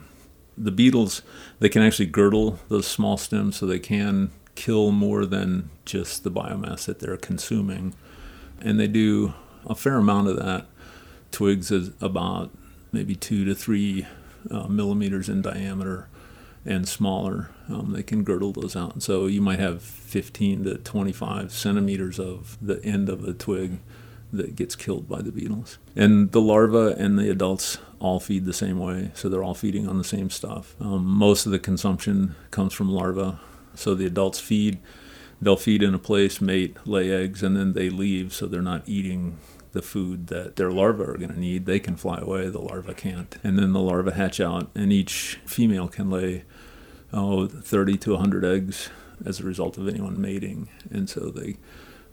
the 0.60 0.72
beetles 0.72 1.22
they 1.60 1.70
can 1.70 1.82
actually 1.82 2.06
girdle 2.06 2.60
those 2.68 2.86
small 2.86 3.18
stems 3.18 3.56
so 3.58 3.66
they 3.66 3.80
can 3.80 4.30
kill 4.56 4.92
more 4.92 5.25
than 5.25 5.70
just 5.86 6.24
the 6.24 6.32
biomass 6.32 6.86
that 6.86 7.00
they're 7.00 7.18
consuming. 7.18 7.96
And 8.62 8.80
they 8.80 8.88
do 8.88 9.34
a 9.66 9.74
fair 9.74 9.96
amount 9.96 10.28
of 10.28 10.36
that. 10.36 10.66
Twigs 11.32 11.72
is 11.72 11.92
about 12.01 12.51
maybe 12.92 13.16
two 13.16 13.46
to 13.46 13.56
three 13.56 14.06
uh, 14.51 14.68
millimeters 14.68 15.30
in 15.30 15.42
diameter 15.42 16.10
and 16.66 16.88
smaller. 16.88 17.50
Um, 17.70 17.94
they 17.94 18.04
can 18.04 18.24
girdle 18.24 18.51
those 18.51 18.75
out. 18.75 18.94
And 18.94 19.04
so 19.04 19.28
you 19.28 19.42
might 19.42 19.60
have 19.60 19.82
15 19.82 20.66
to 20.66 20.78
25 20.78 21.54
centimeters 21.54 22.20
of 22.20 22.58
the 22.62 22.84
end 22.84 23.08
of 23.08 23.22
the 23.22 23.34
twig 23.34 23.80
that 24.32 24.56
gets 24.56 24.76
killed 24.76 25.08
by 25.08 25.22
the 25.22 25.32
beetles. 25.32 25.78
And 25.96 26.32
the 26.32 26.42
larvae 26.42 26.94
and 26.98 27.18
the 27.18 27.30
adults 27.30 27.80
all 28.00 28.20
feed 28.20 28.46
the 28.46 28.54
same 28.54 28.80
way, 28.80 29.12
so 29.14 29.28
they're 29.28 29.44
all 29.44 29.54
feeding 29.54 29.88
on 29.88 29.98
the 29.98 30.04
same 30.04 30.30
stuff. 30.30 30.76
Um, 30.80 31.06
most 31.06 31.46
of 31.46 31.52
the 31.52 31.60
consumption 31.60 32.36
comes 32.52 32.74
from 32.74 32.92
larvae, 32.92 33.38
so 33.76 33.96
the 33.96 34.06
adults 34.06 34.40
feed. 34.40 34.80
They'll 35.42 35.58
feed 35.58 35.84
in 35.84 35.94
a 35.94 36.00
place, 36.00 36.42
mate, 36.42 36.78
lay 36.86 37.12
eggs, 37.12 37.44
and 37.44 37.56
then 37.56 37.74
they 37.74 37.90
leave, 37.90 38.34
so 38.34 38.46
they're 38.46 38.62
not 38.62 38.88
eating 38.88 39.38
the 39.72 39.82
food 39.82 40.28
that 40.28 40.56
their 40.56 40.72
larvae 40.72 41.04
are 41.04 41.18
going 41.18 41.34
to 41.34 41.40
need. 41.40 41.66
They 41.66 41.80
can 41.80 41.96
fly 41.96 42.20
away, 42.20 42.50
the 42.50 42.60
larvae 42.60 42.94
can't. 42.94 43.38
And 43.44 43.58
then 43.58 43.72
the 43.74 43.80
larvae 43.80 44.12
hatch 44.12 44.40
out, 44.40 44.70
and 44.76 44.92
each 44.92 45.40
female 45.46 45.88
can 45.88 46.10
lay 46.10 46.44
oh, 47.14 47.48
30 47.48 47.98
to 48.00 48.12
100 48.12 48.46
eggs 48.46 48.90
as 49.26 49.40
a 49.40 49.44
result 49.44 49.78
of 49.78 49.88
anyone 49.88 50.20
mating. 50.20 50.70
And 50.90 51.10
so 51.10 51.30
they 51.30 51.58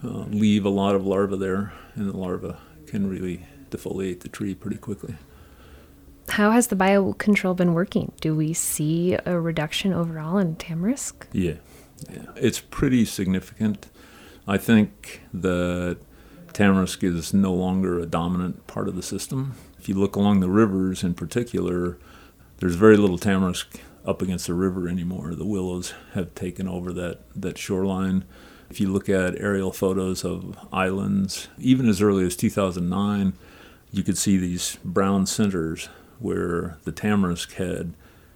uh, 0.03 0.25
leave 0.29 0.65
a 0.65 0.71
lot 0.71 0.95
of 0.95 1.07
larvae 1.07 1.37
there, 1.37 1.73
and 1.95 2.09
the 2.09 2.17
larvae 2.17 2.55
can 2.87 3.09
really 3.09 3.47
defoliate 3.71 4.21
the 4.21 4.29
tree 4.29 4.55
pretty 4.55 4.77
quickly. 4.77 5.15
How 6.31 6.51
has 6.51 6.69
the 6.69 6.77
biocontrol 6.77 7.57
been 7.57 7.73
working? 7.73 8.13
Do 8.21 8.35
we 8.35 8.53
see 8.53 9.17
a 9.25 9.39
reduction 9.41 9.93
overall 9.93 10.39
in 10.39 10.57
tamarisk? 10.57 11.27
Yeah, 11.33 11.55
yeah. 12.11 12.27
it's 12.37 12.61
pretty 12.61 13.05
significant. 13.05 13.89
I 14.49 14.59
think 14.59 15.23
that 15.33 15.99
tamarisk 16.53 17.03
is 17.05 17.35
no 17.35 17.53
longer 17.53 17.99
a 17.99 18.07
dominant 18.07 18.67
part 18.67 18.89
of 18.89 18.97
the 18.97 19.03
system. 19.03 19.55
If 19.79 19.89
you 19.89 19.95
look 19.95 20.17
along 20.17 20.41
the 20.41 20.49
rivers 20.49 21.05
in 21.05 21.15
particular, 21.15 21.99
there's 22.59 22.75
very 22.75 22.97
little 22.97 23.19
tamarisk 23.19 23.79
up 24.05 24.23
against 24.23 24.47
the 24.47 24.55
river 24.55 24.89
anymore. 24.89 25.35
The 25.35 25.47
willows 25.47 25.95
have 26.15 26.35
taken 26.35 26.67
over 26.69 26.93
that, 26.93 27.21
that 27.35 27.59
shoreline. 27.59 28.25
If 28.71 28.81
you 28.81 28.93
look 28.93 29.09
at 29.09 29.41
aerial 29.41 29.73
photos 29.73 30.25
of 30.25 30.59
islands, 30.73 31.49
even 31.59 31.89
as 31.89 32.03
early 32.03 32.25
as 32.27 32.37
2009, 32.37 33.33
you 33.93 34.03
could 34.03 34.19
see 34.19 34.37
these 34.37 34.79
brown 34.85 35.27
centers 35.27 35.89
where 36.19 36.79
the 36.85 36.93
tamarisk 36.93 37.53
had 37.55 37.93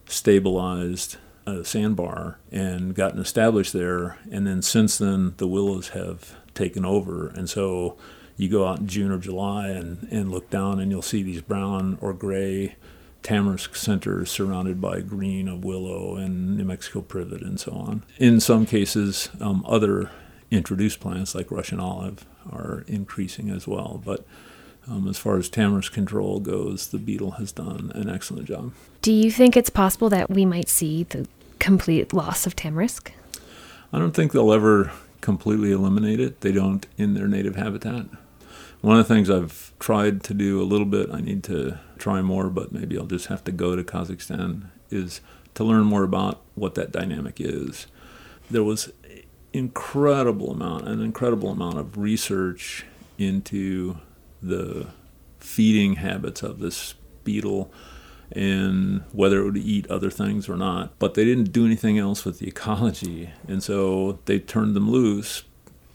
stabilized 0.07 1.17
a 1.47 1.65
sandbar 1.65 2.39
and 2.51 2.95
gotten 2.95 3.21
established 3.21 3.73
there. 3.73 4.19
And 4.31 4.47
then 4.47 4.63
since 4.63 4.99
then, 4.99 5.35
the 5.39 5.49
willows 5.49 5.91
have 5.91 6.37
taken 6.55 6.85
over. 6.85 7.29
And 7.29 7.49
so 7.49 7.97
you 8.37 8.49
go 8.49 8.67
out 8.67 8.81
in 8.81 8.87
June 8.87 9.11
or 9.11 9.19
July 9.19 9.69
and, 9.69 10.09
and 10.11 10.31
look 10.31 10.51
down, 10.51 10.81
and 10.81 10.91
you'll 10.91 11.03
see 11.03 11.23
these 11.23 11.43
brown 11.43 11.99
or 12.01 12.13
gray 12.13 12.77
tamarisk 13.23 13.77
center 13.77 14.25
surrounded 14.25 14.81
by 14.81 15.01
green 15.01 15.49
of 15.49 15.65
willow 15.65 16.17
and 16.17 16.57
New 16.57 16.65
Mexico 16.65 17.01
privet 17.01 17.43
and 17.43 17.61
so 17.61 17.73
on. 17.73 18.03
In 18.19 18.41
some 18.41 18.67
cases, 18.67 19.29
um, 19.41 19.65
other 19.67 20.11
introduced 20.51 21.01
plants 21.01 21.35
like 21.35 21.51
Russian 21.51 21.81
olive 21.81 22.27
are 22.51 22.85
increasing 22.87 23.51
as 23.51 23.69
well. 23.69 24.01
But 24.05 24.25
um, 24.89 25.07
as 25.09 25.19
far 25.19 25.37
as 25.37 25.49
tamarisk 25.49 25.93
control 25.93 26.41
goes, 26.41 26.89
the 26.89 26.99
beetle 26.99 27.33
has 27.33 27.53
done 27.53 27.93
an 27.95 28.09
excellent 28.09 28.47
job. 28.47 28.73
Do 29.03 29.13
you 29.13 29.31
think 29.31 29.57
it's 29.57 29.71
possible 29.71 30.09
that 30.11 30.31
we 30.31 30.45
might 30.45 30.69
see 30.69 31.05
the 31.05 31.29
complete 31.59 32.13
loss 32.13 32.47
of 32.47 32.57
tamarisk? 32.57 33.11
I 33.93 33.99
don't 33.99 34.13
think 34.13 34.33
they'll 34.33 34.53
ever 34.53 34.93
completely 35.21 35.71
eliminate 35.71 36.21
it. 36.21 36.41
They 36.41 36.53
don't 36.53 36.87
in 36.97 37.15
their 37.15 37.29
native 37.29 37.57
habitat. 37.57 38.07
One 38.81 38.97
of 38.99 39.07
the 39.07 39.15
things 39.15 39.29
I've 39.29 39.73
tried 39.79 40.23
to 40.25 40.35
do 40.35 40.61
a 40.61 40.65
little 40.65 40.87
bit, 40.87 41.11
I 41.13 41.21
need 41.21 41.45
to 41.45 41.79
try 41.99 42.23
more, 42.23 42.49
but 42.49 42.73
maybe 42.73 42.97
I'll 42.97 43.05
just 43.05 43.27
have 43.27 43.45
to 43.45 43.53
go 43.53 43.77
to 43.77 43.85
Kazakhstan, 43.85 44.71
is 44.91 45.21
to 45.55 45.65
learn 45.65 45.85
more 45.85 46.03
about 46.03 46.41
what 46.55 46.75
that 46.77 46.91
dynamic 46.91 47.41
is. 47.41 47.87
There 48.51 48.65
was 48.65 48.91
incredible 49.53 50.53
amount, 50.53 50.89
an 50.89 51.03
incredible 51.03 51.51
amount 51.51 51.77
of 51.79 51.99
research 51.99 52.87
into 53.19 53.99
the 54.43 54.87
feeding 55.41 55.97
habits 55.97 56.43
of 56.43 56.61
this 56.61 56.95
beetle 57.25 57.71
and 58.33 59.03
whether 59.13 59.41
it 59.41 59.45
would 59.45 59.57
eat 59.57 59.91
other 59.91 60.11
things 60.11 60.49
or 60.49 60.57
not. 60.57 60.99
But 60.99 61.15
they 61.15 61.25
didn't 61.25 61.53
do 61.53 61.67
anything 61.67 61.99
else 61.99 62.25
with 62.25 62.39
the 62.39 62.49
ecology. 62.49 63.31
And 63.49 63.63
so 63.63 64.21
they 64.25 64.39
turned 64.39 64.77
them 64.77 64.91
loose 64.91 65.43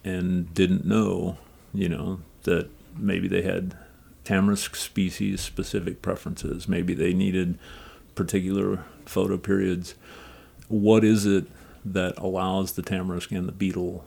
and 0.04 0.54
didn't 0.54 0.86
know, 0.86 1.38
you 1.74 1.89
know, 1.89 2.20
that 2.44 2.70
maybe 2.97 3.27
they 3.27 3.41
had 3.41 3.75
tamarisk 4.23 4.75
species 4.75 5.41
specific 5.41 6.01
preferences. 6.01 6.67
Maybe 6.67 6.93
they 6.93 7.13
needed 7.13 7.57
particular 8.15 8.83
photoperiods. 9.05 9.93
What 10.67 11.03
is 11.03 11.25
it 11.25 11.45
that 11.83 12.17
allows 12.17 12.73
the 12.73 12.81
tamarisk 12.81 13.31
and 13.31 13.47
the 13.47 13.53
beetle 13.53 14.05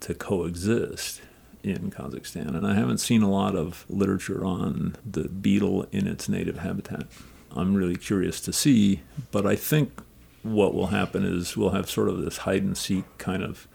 to 0.00 0.14
coexist? 0.14 1.20
in 1.62 1.90
Kazakhstan, 1.90 2.56
and 2.56 2.66
I 2.66 2.74
haven't 2.74 2.98
seen 2.98 3.22
a 3.22 3.30
lot 3.30 3.56
of 3.56 3.84
literature 3.88 4.44
on 4.44 4.96
the 5.04 5.28
beetle 5.28 5.86
in 5.90 6.06
its 6.06 6.28
native 6.28 6.58
habitat. 6.58 7.06
I'm 7.50 7.74
really 7.74 7.96
curious 7.96 8.40
to 8.42 8.52
see, 8.52 9.02
but 9.32 9.46
I 9.46 9.56
think 9.56 10.00
what 10.42 10.74
will 10.74 10.88
happen 10.88 11.24
is 11.24 11.56
we'll 11.56 11.70
have 11.70 11.90
sort 11.90 12.08
of 12.08 12.22
this 12.22 12.38
hide 12.38 12.62
and 12.62 12.76
seek 12.76 13.04
kind 13.18 13.42
of 13.42 13.66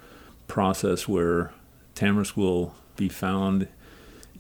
process 0.48 1.08
where 1.08 1.52
tamarisk 1.96 2.38
will 2.38 2.76
be 2.96 3.10
found 3.10 3.68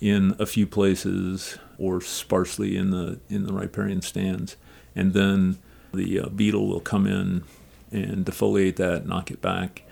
in 0.03 0.35
a 0.37 0.45
few 0.45 0.67
places 0.67 1.57
or 1.77 2.01
sparsely 2.01 2.75
in 2.75 2.91
the 2.91 3.19
in 3.29 3.45
the 3.45 3.53
riparian 3.53 4.01
stands, 4.01 4.57
and 4.93 5.13
then 5.13 5.57
the 5.93 6.19
uh, 6.19 6.27
beetle 6.27 6.67
will 6.67 6.81
come 6.81 7.07
in 7.07 7.45
and 7.89 8.25
defoliate 8.25 8.75
that, 8.75 9.07
knock 9.07 9.31
it 9.31 9.41
back, 9.41 9.83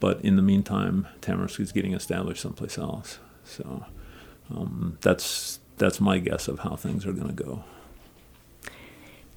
but 0.00 0.18
in 0.22 0.36
the 0.36 0.42
meantime, 0.42 1.06
Tamarisk 1.20 1.60
is 1.60 1.70
getting 1.70 1.92
established 1.92 2.40
someplace 2.40 2.78
else. 2.78 3.18
So 3.44 3.84
um, 4.50 4.96
that's 5.02 5.60
that's 5.76 6.00
my 6.00 6.18
guess 6.18 6.48
of 6.48 6.60
how 6.60 6.74
things 6.74 7.04
are 7.04 7.12
going 7.12 7.28
to 7.36 7.44
go. 7.44 7.64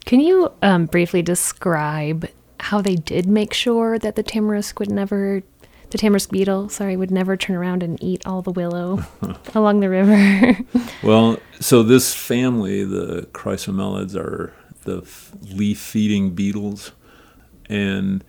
Can 0.05 0.21
you 0.21 0.53
um, 0.61 0.85
briefly 0.85 1.21
describe 1.21 2.27
how 2.59 2.79
they 2.79 2.95
did 2.95 3.27
make 3.27 3.53
sure 3.53 3.99
that 3.99 4.15
the 4.15 4.23
tamarisk 4.23 4.79
would 4.79 4.89
never, 4.89 5.43
the 5.91 5.97
tamarisk 5.97 6.29
beetle, 6.31 6.69
sorry, 6.69 6.97
would 6.97 7.11
never 7.11 7.37
turn 7.37 7.55
around 7.55 7.83
and 7.83 8.01
eat 8.01 8.25
all 8.25 8.41
the 8.41 8.51
willow 8.51 9.03
along 9.55 9.81
the 9.81 9.89
river? 9.89 10.57
well, 11.03 11.37
so 11.59 11.83
this 11.83 12.13
family, 12.13 12.83
the 12.83 13.27
chrysomelids, 13.33 14.15
are 14.15 14.53
the 14.83 15.05
leaf 15.53 15.79
feeding 15.79 16.31
beetles, 16.31 16.91
and 17.69 18.23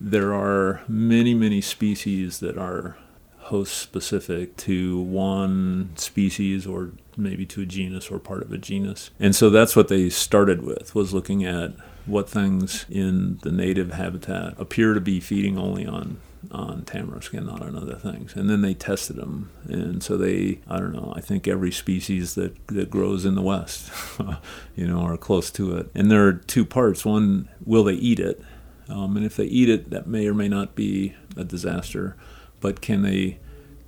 there 0.00 0.32
are 0.32 0.82
many, 0.88 1.34
many 1.34 1.60
species 1.60 2.40
that 2.40 2.56
are 2.56 2.96
host 3.38 3.76
specific 3.78 4.56
to 4.56 5.00
one 5.00 5.90
species 5.96 6.66
or 6.66 6.92
maybe 7.16 7.44
to 7.44 7.62
a 7.62 7.66
genus 7.66 8.10
or 8.10 8.18
part 8.18 8.42
of 8.42 8.52
a 8.52 8.58
genus. 8.58 9.10
And 9.18 9.34
so 9.34 9.50
that's 9.50 9.74
what 9.74 9.88
they 9.88 10.08
started 10.08 10.62
with 10.62 10.94
was 10.94 11.12
looking 11.12 11.44
at 11.44 11.72
what 12.06 12.30
things 12.30 12.86
in 12.88 13.38
the 13.42 13.50
native 13.50 13.92
habitat 13.92 14.54
appear 14.58 14.94
to 14.94 15.00
be 15.00 15.18
feeding 15.20 15.58
only 15.58 15.84
on 15.84 16.18
on 16.50 16.82
tamarisk 16.82 17.34
and 17.34 17.46
not 17.46 17.62
on 17.62 17.76
other 17.76 17.96
things. 17.96 18.34
And 18.34 18.48
then 18.48 18.62
they 18.62 18.74
tested 18.74 19.16
them. 19.16 19.50
And 19.68 20.02
so 20.02 20.16
they, 20.16 20.60
I 20.68 20.78
don't 20.78 20.92
know, 20.92 21.12
I 21.16 21.20
think 21.20 21.46
every 21.46 21.70
species 21.70 22.34
that, 22.34 22.54
that 22.68 22.90
grows 22.90 23.24
in 23.24 23.34
the 23.34 23.42
West, 23.42 23.90
you 24.76 24.86
know, 24.86 25.00
are 25.00 25.16
close 25.16 25.50
to 25.52 25.76
it. 25.76 25.90
And 25.94 26.10
there 26.10 26.26
are 26.26 26.32
two 26.32 26.64
parts. 26.64 27.04
One, 27.04 27.48
will 27.64 27.84
they 27.84 27.94
eat 27.94 28.18
it? 28.18 28.42
Um, 28.88 29.16
and 29.16 29.24
if 29.24 29.36
they 29.36 29.44
eat 29.44 29.68
it, 29.68 29.90
that 29.90 30.06
may 30.06 30.26
or 30.26 30.34
may 30.34 30.48
not 30.48 30.74
be 30.74 31.14
a 31.36 31.44
disaster, 31.44 32.16
but 32.60 32.80
can 32.80 33.02
they 33.02 33.38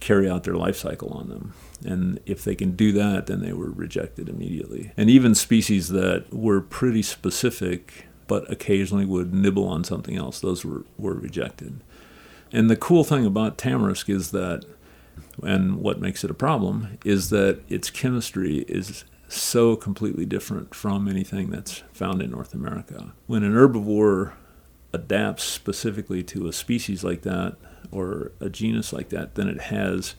carry 0.01 0.29
out 0.29 0.45
their 0.45 0.55
life 0.55 0.77
cycle 0.77 1.09
on 1.11 1.29
them? 1.29 1.55
And 1.85 2.21
if 2.27 2.45
they 2.45 2.55
can 2.55 2.77
do 2.77 2.93
that, 2.93 3.27
then 3.27 3.41
they 3.41 3.53
were 3.53 3.71
rejected 3.71 4.29
immediately. 4.29 4.93
And 4.97 5.11
even 5.11 5.35
species 5.35 5.89
that 5.89 6.33
were 6.33 6.61
pretty 6.61 7.03
specific, 7.03 8.07
but 8.29 8.49
occasionally 8.51 9.05
would 9.05 9.35
nibble 9.35 9.67
on 9.67 9.83
something 9.83 10.17
else, 10.17 10.39
those 10.39 10.65
were, 10.65 10.85
were 10.97 11.15
rejected. 11.15 11.81
And 12.53 12.69
the 12.69 12.77
cool 12.77 13.05
thing 13.05 13.25
about 13.25 13.57
tamarisk 13.57 14.09
is 14.09 14.31
that, 14.33 14.65
and 15.43 15.77
what 15.77 16.01
makes 16.01 16.23
it 16.23 16.31
a 16.31 16.35
problem, 16.35 16.99
is 17.05 17.31
that 17.31 17.63
its 17.69 17.91
chemistry 17.91 18.59
is 18.69 19.05
so 19.29 19.75
completely 19.77 20.27
different 20.27 20.75
from 20.75 21.09
anything 21.09 21.51
that's 21.51 21.83
found 21.93 22.21
in 22.21 22.31
North 22.31 22.53
America. 22.53 23.15
When 23.27 23.43
an 23.43 23.55
herbivore 23.55 24.33
adapts 24.93 25.45
specifically 25.45 26.23
to 26.25 26.47
a 26.47 26.53
species 26.53 27.03
like 27.03 27.23
that 27.23 27.57
or 27.91 28.33
a 28.41 28.51
genus 28.51 28.93
like 28.93 29.09
that, 29.09 29.35
then 29.35 29.49
it 29.49 29.63
has 29.63 30.15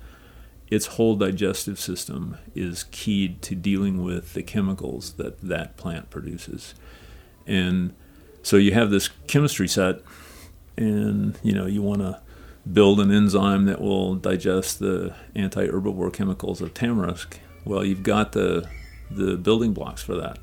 its 0.71 0.87
whole 0.87 1.15
digestive 1.15 1.79
system 1.79 2.37
is 2.55 2.85
keyed 2.85 3.43
to 3.43 3.53
dealing 3.53 4.03
with 4.03 4.33
the 4.33 4.41
chemicals 4.41 5.13
that 5.13 5.39
that 5.41 5.77
plant 5.77 6.09
produces. 6.09 6.73
And 7.45 7.93
so 8.41 8.57
you 8.57 8.71
have 8.73 8.89
this 8.89 9.09
chemistry 9.27 9.67
set, 9.67 10.01
and 10.75 11.37
you 11.43 11.53
know 11.53 11.67
you 11.67 11.83
want 11.83 12.01
to 12.01 12.19
build 12.71 12.99
an 12.99 13.11
enzyme 13.11 13.65
that 13.65 13.81
will 13.81 14.15
digest 14.15 14.79
the 14.79 15.13
anti-herbivore 15.35 16.13
chemicals 16.13 16.61
of 16.61 16.73
tamarisk. 16.73 17.39
Well, 17.65 17.83
you've 17.83 18.03
got 18.03 18.31
the 18.31 18.67
the 19.11 19.37
building 19.37 19.73
blocks 19.73 20.01
for 20.01 20.15
that. 20.15 20.39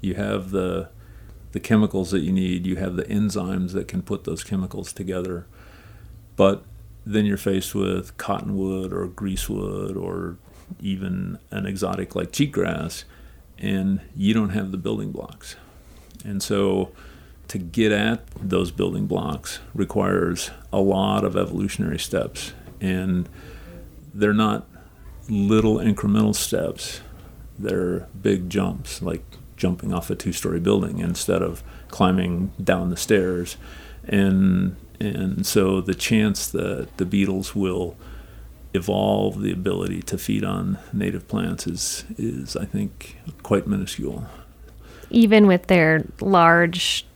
You 0.00 0.14
have 0.14 0.50
the 0.50 0.88
the 1.52 1.60
chemicals 1.60 2.10
that 2.10 2.20
you 2.20 2.32
need, 2.32 2.66
you 2.66 2.76
have 2.76 2.96
the 2.96 3.04
enzymes 3.04 3.72
that 3.72 3.88
can 3.88 4.02
put 4.02 4.24
those 4.24 4.44
chemicals 4.44 4.92
together. 4.92 5.46
But 6.36 6.62
then 7.06 7.24
you're 7.24 7.38
faced 7.38 7.74
with 7.74 8.16
cottonwood 8.18 8.92
or 8.92 9.06
greasewood 9.08 9.96
or 9.96 10.36
even 10.80 11.38
an 11.50 11.64
exotic 11.64 12.14
like 12.14 12.32
cheatgrass, 12.32 13.04
and 13.56 14.00
you 14.14 14.34
don't 14.34 14.50
have 14.50 14.70
the 14.70 14.76
building 14.76 15.10
blocks. 15.10 15.56
And 16.24 16.42
so 16.42 16.92
to 17.48 17.58
get 17.58 17.92
at 17.92 18.26
those 18.36 18.70
building 18.70 19.06
blocks 19.06 19.60
requires 19.74 20.50
a 20.72 20.80
lot 20.80 21.24
of 21.24 21.36
evolutionary 21.36 21.98
steps. 21.98 22.52
And 22.80 23.28
they're 24.14 24.34
not 24.34 24.66
little 25.28 25.76
incremental 25.76 26.34
steps, 26.34 27.00
they're 27.58 28.06
big 28.20 28.48
jumps, 28.48 29.02
like 29.02 29.24
jumping 29.56 29.92
off 29.92 30.10
a 30.10 30.14
two 30.14 30.32
story 30.32 30.60
building 30.60 31.00
instead 31.00 31.42
of 31.42 31.62
climbing 31.88 32.52
down 32.62 32.90
the 32.90 32.96
stairs. 32.96 33.56
And, 34.04 34.76
and 35.00 35.44
so 35.44 35.80
the 35.80 35.94
chance 35.94 36.48
that 36.48 36.96
the 36.96 37.04
beetles 37.04 37.54
will 37.54 37.96
evolve 38.74 39.40
the 39.40 39.52
ability 39.52 40.02
to 40.02 40.18
feed 40.18 40.44
on 40.44 40.78
native 40.92 41.26
plants 41.26 41.66
is, 41.66 42.04
is 42.16 42.56
I 42.56 42.64
think, 42.64 43.16
quite 43.42 43.66
minuscule. 43.66 44.26
Even 45.10 45.46
with 45.46 45.66
their 45.66 46.04
large 46.20 47.06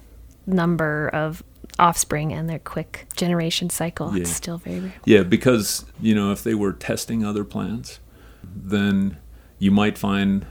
number 0.46 1.08
of 1.08 1.42
offspring 1.78 2.32
and 2.32 2.48
their 2.48 2.58
quick 2.58 3.06
generation 3.16 3.70
cycle, 3.70 4.14
yeah. 4.14 4.22
it's 4.22 4.30
still 4.30 4.58
very 4.58 4.80
rare. 4.80 4.94
Yeah, 5.04 5.22
because, 5.22 5.84
you 6.00 6.14
know, 6.14 6.32
if 6.32 6.42
they 6.42 6.54
were 6.54 6.72
testing 6.72 7.24
other 7.24 7.44
plants, 7.44 8.00
then 8.44 9.18
you 9.58 9.70
might 9.70 9.96
find 9.96 10.46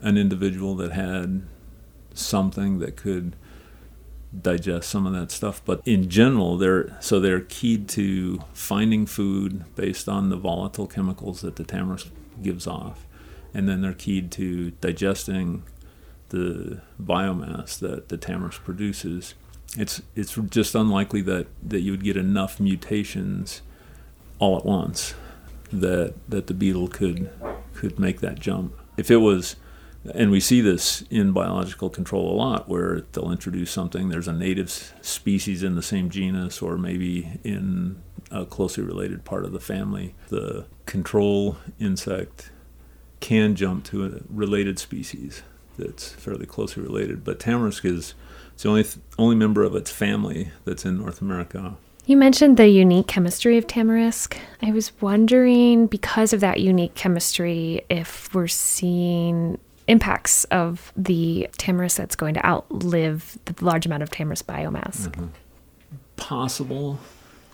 an 0.00 0.16
individual 0.16 0.76
that 0.76 0.92
had 0.92 1.42
something 2.14 2.78
that 2.78 2.96
could 2.96 3.36
digest 4.42 4.90
some 4.90 5.06
of 5.06 5.12
that 5.14 5.30
stuff 5.30 5.62
but 5.64 5.80
in 5.86 6.10
general 6.10 6.58
they're 6.58 6.96
so 7.00 7.18
they're 7.18 7.40
keyed 7.40 7.88
to 7.88 8.38
finding 8.52 9.06
food 9.06 9.64
based 9.74 10.06
on 10.06 10.28
the 10.28 10.36
volatile 10.36 10.86
chemicals 10.86 11.40
that 11.40 11.56
the 11.56 11.64
tamarisk 11.64 12.10
gives 12.42 12.66
off 12.66 13.06
and 13.54 13.68
then 13.68 13.80
they're 13.80 13.94
keyed 13.94 14.30
to 14.30 14.70
digesting 14.72 15.62
the 16.30 16.80
biomass 17.02 17.78
that 17.78 18.08
the 18.08 18.18
tamarisk 18.18 18.62
produces 18.64 19.34
it's 19.76 20.00
it's 20.14 20.34
just 20.48 20.74
unlikely 20.74 21.20
that 21.22 21.46
that 21.62 21.80
you 21.80 21.90
would 21.90 22.04
get 22.04 22.16
enough 22.16 22.58
mutations 22.58 23.60
all 24.38 24.56
at 24.56 24.64
once 24.64 25.14
that 25.72 26.14
that 26.28 26.46
the 26.46 26.54
beetle 26.54 26.88
could 26.88 27.30
could 27.74 27.98
make 27.98 28.20
that 28.20 28.40
jump. 28.40 28.74
If 28.96 29.10
it 29.10 29.18
was 29.18 29.56
and 30.14 30.30
we 30.30 30.40
see 30.40 30.60
this 30.60 31.02
in 31.10 31.32
biological 31.32 31.90
control 31.90 32.32
a 32.32 32.36
lot 32.36 32.68
where 32.68 33.02
they'll 33.12 33.32
introduce 33.32 33.70
something 33.70 34.08
there's 34.08 34.28
a 34.28 34.32
native 34.32 34.70
species 35.02 35.62
in 35.62 35.74
the 35.74 35.82
same 35.82 36.08
genus 36.08 36.62
or 36.62 36.78
maybe 36.78 37.38
in 37.42 38.00
a 38.30 38.46
closely 38.46 38.82
related 38.82 39.24
part 39.24 39.44
of 39.44 39.52
the 39.52 39.60
family 39.60 40.14
the 40.28 40.64
control 40.86 41.58
insect 41.80 42.52
can 43.20 43.56
jump 43.56 43.84
to 43.84 44.06
a 44.06 44.20
related 44.30 44.78
species 44.78 45.42
that's 45.78 46.10
fairly 46.10 46.46
closely 46.46 46.82
related 46.82 47.24
but 47.24 47.38
tamarisk 47.38 47.84
is 47.84 48.14
it's 48.52 48.64
the 48.64 48.68
only 48.68 48.82
th- 48.82 48.98
only 49.18 49.36
member 49.36 49.62
of 49.62 49.74
its 49.74 49.90
family 49.90 50.50
that's 50.64 50.84
in 50.84 50.98
North 50.98 51.22
America 51.22 51.76
you 52.08 52.16
mentioned 52.16 52.56
the 52.56 52.68
unique 52.68 53.06
chemistry 53.06 53.58
of 53.58 53.66
tamarisk. 53.66 54.38
I 54.62 54.72
was 54.72 54.98
wondering, 55.02 55.88
because 55.88 56.32
of 56.32 56.40
that 56.40 56.58
unique 56.58 56.94
chemistry, 56.94 57.82
if 57.90 58.34
we're 58.34 58.46
seeing 58.46 59.58
impacts 59.88 60.44
of 60.44 60.92
the 60.96 61.48
tamarisk 61.58 61.96
that's 61.96 62.16
going 62.16 62.32
to 62.32 62.46
outlive 62.46 63.38
the 63.44 63.62
large 63.62 63.84
amount 63.84 64.02
of 64.02 64.10
tamarisk 64.10 64.44
biomass? 64.44 65.08
Mm-hmm. 65.08 65.26
Possible. 66.16 66.98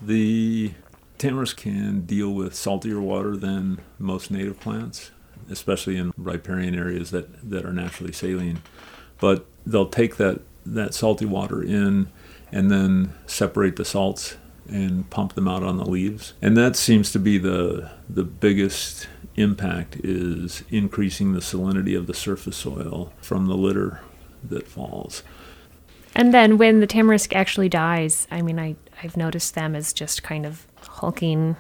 The 0.01 0.73
tamarisk 1.19 1.57
can 1.57 2.03
deal 2.03 2.31
with 2.31 2.55
saltier 2.55 3.01
water 3.01 3.37
than 3.37 3.81
most 3.99 4.31
native 4.31 4.61
plants, 4.61 5.11
especially 5.51 5.97
in 5.97 6.13
riparian 6.17 6.75
areas 6.75 7.11
that, 7.11 7.51
that 7.51 7.65
are 7.65 7.73
naturally 7.73 8.13
saline. 8.13 8.61
But 9.21 9.47
they'll 9.67 9.89
take 9.89 10.17
that, 10.17 10.41
that 10.67 10.95
salty 10.95 11.27
water 11.27 11.63
in 11.63 12.09
and 12.53 12.71
then 12.71 13.13
separate 13.27 13.77
the 13.77 13.85
salts 13.85 14.37
and 14.69 15.09
pump 15.11 15.35
them 15.35 15.49
out 15.49 15.63
on 15.63 15.77
the 15.77 15.85
leaves. 15.85 16.35
And 16.41 16.57
that 16.57 16.77
seems 16.77 17.13
to 17.13 17.19
be 17.19 17.39
the 17.39 17.91
the 18.09 18.25
biggest 18.25 19.09
impact 19.37 19.97
is 19.97 20.63
increasing 20.71 21.33
the 21.33 21.41
salinity 21.41 21.97
of 21.97 22.07
the 22.07 22.15
surface 22.15 22.57
soil 22.57 23.13
from 23.21 23.47
the 23.47 23.57
litter 23.57 24.01
that 24.43 24.67
falls. 24.67 25.23
And 26.15 26.33
then 26.33 26.59
when 26.59 26.81
the 26.81 26.87
tamarisk 26.87 27.35
actually 27.35 27.69
dies, 27.69 28.29
I 28.31 28.41
mean, 28.41 28.59
I, 28.59 28.77
I've 29.03 29.17
noticed 29.17 29.55
them 29.55 29.75
as 29.75 29.93
just 29.93 30.23
kind 30.23 30.47
of 30.47 30.67
hulking, 30.89 31.57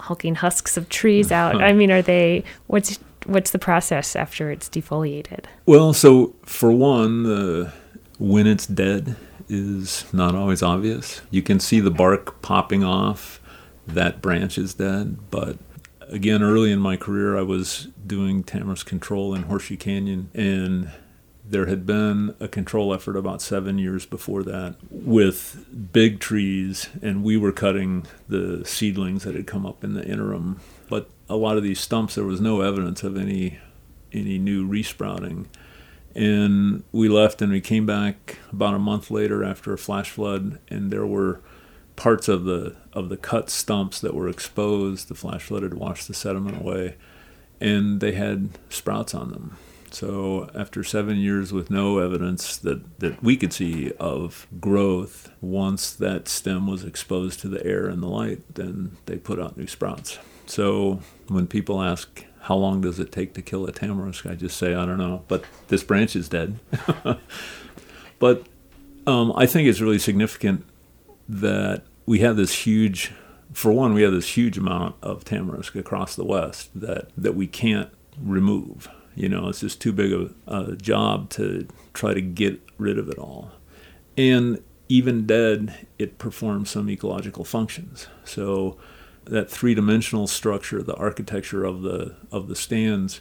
hulking 0.00 0.36
husks 0.36 0.76
of 0.76 0.88
trees 0.88 1.30
out. 1.40 1.62
I 1.62 1.72
mean, 1.72 1.90
are 1.90 2.02
they, 2.02 2.44
what's, 2.66 2.98
what's 3.26 3.50
the 3.50 3.58
process 3.58 4.16
after 4.16 4.50
it's 4.50 4.68
defoliated? 4.68 5.44
Well, 5.66 5.92
so 5.92 6.34
for 6.44 6.70
one, 6.72 7.22
the, 7.24 7.72
when 8.18 8.46
it's 8.46 8.66
dead 8.66 9.16
is 9.48 10.04
not 10.12 10.34
always 10.34 10.62
obvious. 10.62 11.22
You 11.30 11.42
can 11.42 11.58
see 11.58 11.80
the 11.80 11.90
bark 11.90 12.40
popping 12.42 12.84
off, 12.84 13.40
that 13.86 14.22
branch 14.22 14.56
is 14.56 14.74
dead, 14.74 15.18
but 15.30 15.58
again, 16.10 16.42
early 16.42 16.70
in 16.70 16.78
my 16.78 16.96
career, 16.96 17.36
I 17.36 17.42
was 17.42 17.88
doing 18.06 18.44
tamarisk 18.44 18.86
control 18.86 19.34
in 19.34 19.42
Horseshoe 19.44 19.76
Canyon, 19.76 20.30
and 20.34 20.90
there 21.50 21.66
had 21.66 21.84
been 21.84 22.34
a 22.38 22.46
control 22.46 22.94
effort 22.94 23.16
about 23.16 23.42
seven 23.42 23.76
years 23.78 24.06
before 24.06 24.42
that 24.44 24.76
with 24.88 25.92
big 25.92 26.20
trees, 26.20 26.88
and 27.02 27.24
we 27.24 27.36
were 27.36 27.52
cutting 27.52 28.06
the 28.28 28.64
seedlings 28.64 29.24
that 29.24 29.34
had 29.34 29.46
come 29.46 29.66
up 29.66 29.82
in 29.82 29.94
the 29.94 30.06
interim. 30.06 30.60
But 30.88 31.10
a 31.28 31.36
lot 31.36 31.56
of 31.56 31.62
these 31.62 31.80
stumps, 31.80 32.14
there 32.14 32.24
was 32.24 32.40
no 32.40 32.60
evidence 32.60 33.02
of 33.02 33.16
any 33.16 33.58
any 34.12 34.38
new 34.38 34.66
resprouting. 34.66 35.48
And 36.14 36.82
we 36.90 37.08
left 37.08 37.40
and 37.40 37.52
we 37.52 37.60
came 37.60 37.86
back 37.86 38.38
about 38.50 38.74
a 38.74 38.80
month 38.80 39.10
later 39.10 39.44
after 39.44 39.72
a 39.72 39.78
flash 39.78 40.10
flood, 40.10 40.58
and 40.68 40.90
there 40.90 41.06
were 41.06 41.40
parts 41.96 42.28
of 42.28 42.44
the 42.44 42.76
of 42.92 43.08
the 43.08 43.16
cut 43.16 43.50
stumps 43.50 44.00
that 44.00 44.14
were 44.14 44.28
exposed. 44.28 45.08
The 45.08 45.14
flash 45.14 45.42
flood 45.42 45.64
had 45.64 45.74
washed 45.74 46.06
the 46.06 46.14
sediment 46.14 46.60
away, 46.60 46.94
and 47.60 48.00
they 48.00 48.12
had 48.12 48.50
sprouts 48.68 49.14
on 49.14 49.30
them. 49.30 49.56
So 49.90 50.48
after 50.54 50.84
seven 50.84 51.16
years 51.16 51.52
with 51.52 51.70
no 51.70 51.98
evidence 51.98 52.56
that, 52.58 53.00
that 53.00 53.22
we 53.22 53.36
could 53.36 53.52
see 53.52 53.92
of 53.98 54.46
growth, 54.60 55.30
once 55.40 55.92
that 55.92 56.28
stem 56.28 56.66
was 56.66 56.84
exposed 56.84 57.40
to 57.40 57.48
the 57.48 57.64
air 57.66 57.86
and 57.86 58.02
the 58.02 58.06
light, 58.06 58.40
then 58.54 58.96
they 59.06 59.16
put 59.16 59.40
out 59.40 59.56
new 59.56 59.66
sprouts. 59.66 60.18
So 60.46 61.00
when 61.28 61.46
people 61.46 61.82
ask 61.82 62.24
how 62.42 62.56
long 62.56 62.80
does 62.80 62.98
it 62.98 63.12
take 63.12 63.34
to 63.34 63.42
kill 63.42 63.66
a 63.66 63.72
tamarisk, 63.72 64.30
I 64.30 64.34
just 64.34 64.56
say 64.56 64.74
I 64.74 64.86
don't 64.86 64.98
know, 64.98 65.24
but 65.28 65.44
this 65.68 65.82
branch 65.82 66.16
is 66.16 66.28
dead. 66.28 66.58
but 68.18 68.46
um, 69.06 69.32
I 69.36 69.46
think 69.46 69.68
it's 69.68 69.80
really 69.80 69.98
significant 69.98 70.64
that 71.28 71.82
we 72.06 72.20
have 72.20 72.36
this 72.36 72.64
huge, 72.64 73.12
for 73.52 73.72
one, 73.72 73.94
we 73.94 74.02
have 74.02 74.12
this 74.12 74.36
huge 74.36 74.56
amount 74.56 74.96
of 75.02 75.24
tamarisk 75.24 75.78
across 75.78 76.16
the 76.16 76.24
West 76.24 76.70
that, 76.74 77.08
that 77.16 77.34
we 77.34 77.46
can't 77.46 77.90
remove. 78.20 78.88
You 79.20 79.28
know, 79.28 79.48
it's 79.50 79.60
just 79.60 79.82
too 79.82 79.92
big 79.92 80.14
of 80.14 80.34
a 80.46 80.76
job 80.76 81.28
to 81.30 81.68
try 81.92 82.14
to 82.14 82.22
get 82.22 82.58
rid 82.78 82.98
of 82.98 83.10
it 83.10 83.18
all. 83.18 83.52
And 84.16 84.62
even 84.88 85.26
dead, 85.26 85.86
it 85.98 86.16
performs 86.16 86.70
some 86.70 86.88
ecological 86.88 87.44
functions. 87.44 88.06
So 88.24 88.78
that 89.26 89.50
three-dimensional 89.50 90.26
structure, 90.26 90.82
the 90.82 90.94
architecture 90.94 91.64
of 91.64 91.82
the 91.82 92.16
of 92.32 92.48
the 92.48 92.56
stands, 92.56 93.20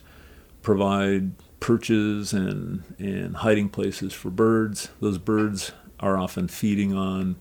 provide 0.61 1.31
perches 1.59 2.31
and 2.31 2.83
and 2.97 3.35
hiding 3.35 3.67
places 3.67 4.13
for 4.13 4.29
birds. 4.29 4.87
Those 5.01 5.17
birds 5.17 5.73
are 5.99 6.17
often 6.17 6.47
feeding 6.47 6.93
on 6.93 7.35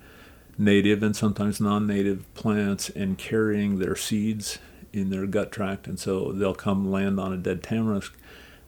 native 0.59 1.05
and 1.05 1.15
sometimes 1.15 1.61
non-native 1.61 2.35
plants 2.35 2.91
and 2.91 3.17
carrying 3.19 3.79
their 3.79 3.95
seeds 3.95 4.59
in 4.93 5.11
their 5.11 5.27
gut 5.27 5.53
tract 5.53 5.87
and 5.87 6.01
so 6.01 6.33
they'll 6.33 6.55
come 6.55 6.91
land 6.91 7.21
on 7.21 7.33
a 7.33 7.37
dead 7.37 7.63
tamarisk 7.63 8.11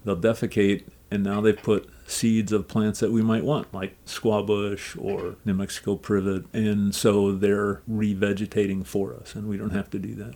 they'll 0.05 0.17
defecate 0.17 0.85
and 1.11 1.25
now 1.25 1.41
they've 1.41 1.63
put 1.63 1.89
seeds 2.07 2.53
of 2.53 2.69
plants 2.69 3.01
that 3.01 3.13
we 3.13 3.23
might 3.23 3.45
want 3.45 3.73
like 3.73 3.97
squawbush 4.05 4.97
or 5.03 5.37
new 5.45 5.55
mexico 5.55 5.97
privet 5.97 6.45
and 6.53 6.95
so 6.95 7.33
they're 7.33 7.83
revegetating 7.91 8.85
for 8.87 9.15
us 9.15 9.35
and 9.35 9.49
we 9.49 9.57
don't 9.57 9.71
have 9.71 9.91
to 9.91 9.99
do 9.99 10.15
that 10.15 10.35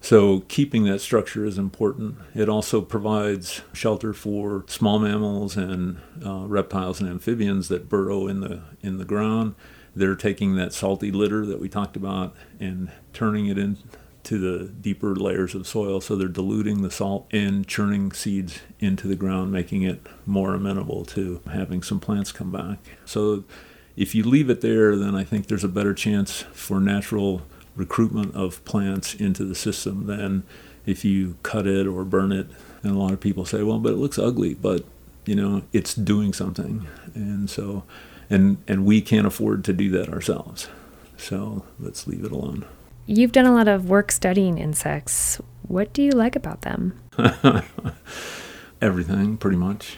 so 0.00 0.40
keeping 0.46 0.84
that 0.84 1.00
structure 1.00 1.44
is 1.44 1.58
important. 1.58 2.18
It 2.32 2.48
also 2.48 2.80
provides 2.80 3.62
shelter 3.72 4.12
for 4.12 4.64
small 4.68 5.00
mammals 5.00 5.56
and 5.56 5.98
uh, 6.24 6.46
reptiles 6.46 7.00
and 7.00 7.10
amphibians 7.10 7.66
that 7.66 7.88
burrow 7.88 8.28
in 8.28 8.38
the 8.38 8.62
in 8.80 8.98
the 8.98 9.04
ground 9.04 9.56
they're 9.98 10.14
taking 10.14 10.54
that 10.54 10.72
salty 10.72 11.10
litter 11.10 11.44
that 11.44 11.60
we 11.60 11.68
talked 11.68 11.96
about 11.96 12.34
and 12.60 12.90
turning 13.12 13.46
it 13.46 13.58
into 14.30 14.58
the 14.58 14.68
deeper 14.68 15.14
layers 15.14 15.54
of 15.54 15.66
soil. 15.66 16.00
So 16.00 16.16
they're 16.16 16.28
diluting 16.28 16.82
the 16.82 16.90
salt 16.90 17.26
and 17.30 17.66
churning 17.66 18.12
seeds 18.12 18.60
into 18.78 19.08
the 19.08 19.16
ground, 19.16 19.52
making 19.52 19.82
it 19.82 20.06
more 20.26 20.54
amenable 20.54 21.04
to 21.06 21.40
having 21.50 21.82
some 21.82 22.00
plants 22.00 22.32
come 22.32 22.52
back. 22.52 22.78
So 23.04 23.44
if 23.96 24.14
you 24.14 24.22
leave 24.22 24.50
it 24.50 24.60
there, 24.60 24.96
then 24.96 25.14
I 25.14 25.24
think 25.24 25.46
there's 25.46 25.64
a 25.64 25.68
better 25.68 25.94
chance 25.94 26.42
for 26.52 26.80
natural 26.80 27.42
recruitment 27.74 28.34
of 28.34 28.64
plants 28.64 29.14
into 29.14 29.44
the 29.44 29.54
system 29.54 30.06
than 30.06 30.42
if 30.84 31.04
you 31.04 31.36
cut 31.42 31.66
it 31.66 31.86
or 31.86 32.04
burn 32.04 32.32
it. 32.32 32.48
And 32.82 32.94
a 32.94 32.98
lot 32.98 33.12
of 33.12 33.20
people 33.20 33.44
say, 33.44 33.62
well, 33.62 33.78
but 33.78 33.92
it 33.92 33.96
looks 33.96 34.18
ugly, 34.18 34.54
but 34.54 34.84
you 35.24 35.34
know, 35.34 35.62
it's 35.72 35.94
doing 35.94 36.32
something. 36.32 36.86
And 37.14 37.48
so 37.48 37.84
and 38.30 38.58
and 38.68 38.84
we 38.84 39.00
can't 39.00 39.26
afford 39.26 39.64
to 39.64 39.72
do 39.72 39.90
that 39.90 40.08
ourselves. 40.10 40.68
So 41.16 41.64
let's 41.80 42.06
leave 42.06 42.24
it 42.24 42.32
alone. 42.32 42.66
You've 43.10 43.32
done 43.32 43.46
a 43.46 43.54
lot 43.54 43.68
of 43.68 43.88
work 43.88 44.12
studying 44.12 44.58
insects. 44.58 45.40
What 45.62 45.94
do 45.94 46.02
you 46.02 46.10
like 46.10 46.36
about 46.36 46.60
them? 46.60 46.92
Everything, 48.82 49.38
pretty 49.38 49.56
much. 49.56 49.96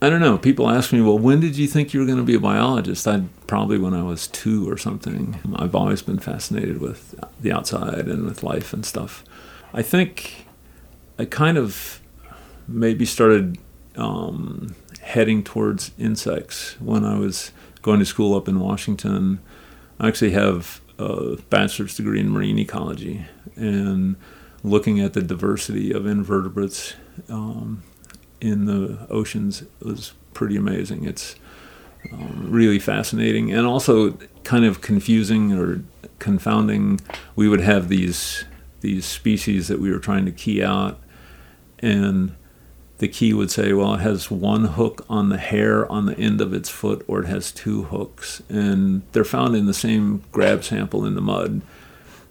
I 0.00 0.08
don't 0.08 0.20
know. 0.20 0.38
People 0.38 0.70
ask 0.70 0.92
me, 0.92 1.00
well, 1.00 1.18
when 1.18 1.40
did 1.40 1.56
you 1.56 1.66
think 1.66 1.92
you 1.92 1.98
were 1.98 2.06
going 2.06 2.18
to 2.18 2.22
be 2.22 2.36
a 2.36 2.40
biologist? 2.40 3.08
I'd 3.08 3.26
probably 3.48 3.76
when 3.76 3.92
I 3.92 4.04
was 4.04 4.28
two 4.28 4.70
or 4.70 4.76
something. 4.76 5.40
I've 5.56 5.74
always 5.74 6.00
been 6.00 6.20
fascinated 6.20 6.80
with 6.80 7.16
the 7.40 7.50
outside 7.50 8.06
and 8.06 8.24
with 8.24 8.44
life 8.44 8.72
and 8.72 8.86
stuff. 8.86 9.24
I 9.72 9.82
think 9.82 10.46
I 11.18 11.24
kind 11.24 11.58
of 11.58 12.00
maybe 12.68 13.04
started 13.04 13.58
um, 13.96 14.76
heading 15.00 15.42
towards 15.42 15.90
insects 15.98 16.80
when 16.80 17.04
I 17.04 17.18
was 17.18 17.50
going 17.82 17.98
to 17.98 18.06
school 18.06 18.36
up 18.36 18.46
in 18.46 18.60
Washington. 18.60 19.40
I 19.98 20.06
actually 20.06 20.30
have 20.30 20.80
a 20.98 21.36
bachelor's 21.50 21.96
degree 21.96 22.20
in 22.20 22.30
marine 22.30 22.58
ecology 22.58 23.26
and 23.56 24.16
looking 24.62 25.00
at 25.00 25.12
the 25.12 25.22
diversity 25.22 25.92
of 25.92 26.06
invertebrates 26.06 26.94
um, 27.28 27.82
in 28.40 28.64
the 28.64 29.06
oceans 29.10 29.64
was 29.80 30.12
pretty 30.32 30.56
amazing. 30.56 31.04
It's 31.04 31.36
um, 32.12 32.48
really 32.50 32.78
fascinating 32.78 33.52
and 33.52 33.66
also 33.66 34.18
kind 34.42 34.64
of 34.64 34.80
confusing 34.80 35.52
or 35.52 35.82
confounding. 36.18 37.00
We 37.36 37.48
would 37.48 37.60
have 37.60 37.88
these 37.88 38.44
these 38.80 39.06
species 39.06 39.68
that 39.68 39.80
we 39.80 39.90
were 39.90 39.98
trying 39.98 40.26
to 40.26 40.32
key 40.32 40.62
out, 40.62 41.00
and 41.78 42.34
the 42.98 43.08
key 43.08 43.32
would 43.32 43.50
say, 43.50 43.72
well, 43.72 43.94
it 43.94 44.00
has 44.00 44.30
one 44.30 44.64
hook 44.64 45.04
on 45.08 45.28
the 45.28 45.38
hair 45.38 45.90
on 45.90 46.06
the 46.06 46.16
end 46.18 46.40
of 46.40 46.52
its 46.54 46.68
foot, 46.68 47.04
or 47.08 47.22
it 47.22 47.26
has 47.26 47.50
two 47.50 47.84
hooks. 47.84 48.42
And 48.48 49.02
they're 49.12 49.24
found 49.24 49.56
in 49.56 49.66
the 49.66 49.74
same 49.74 50.22
grab 50.30 50.62
sample 50.62 51.04
in 51.04 51.14
the 51.14 51.20
mud. 51.20 51.62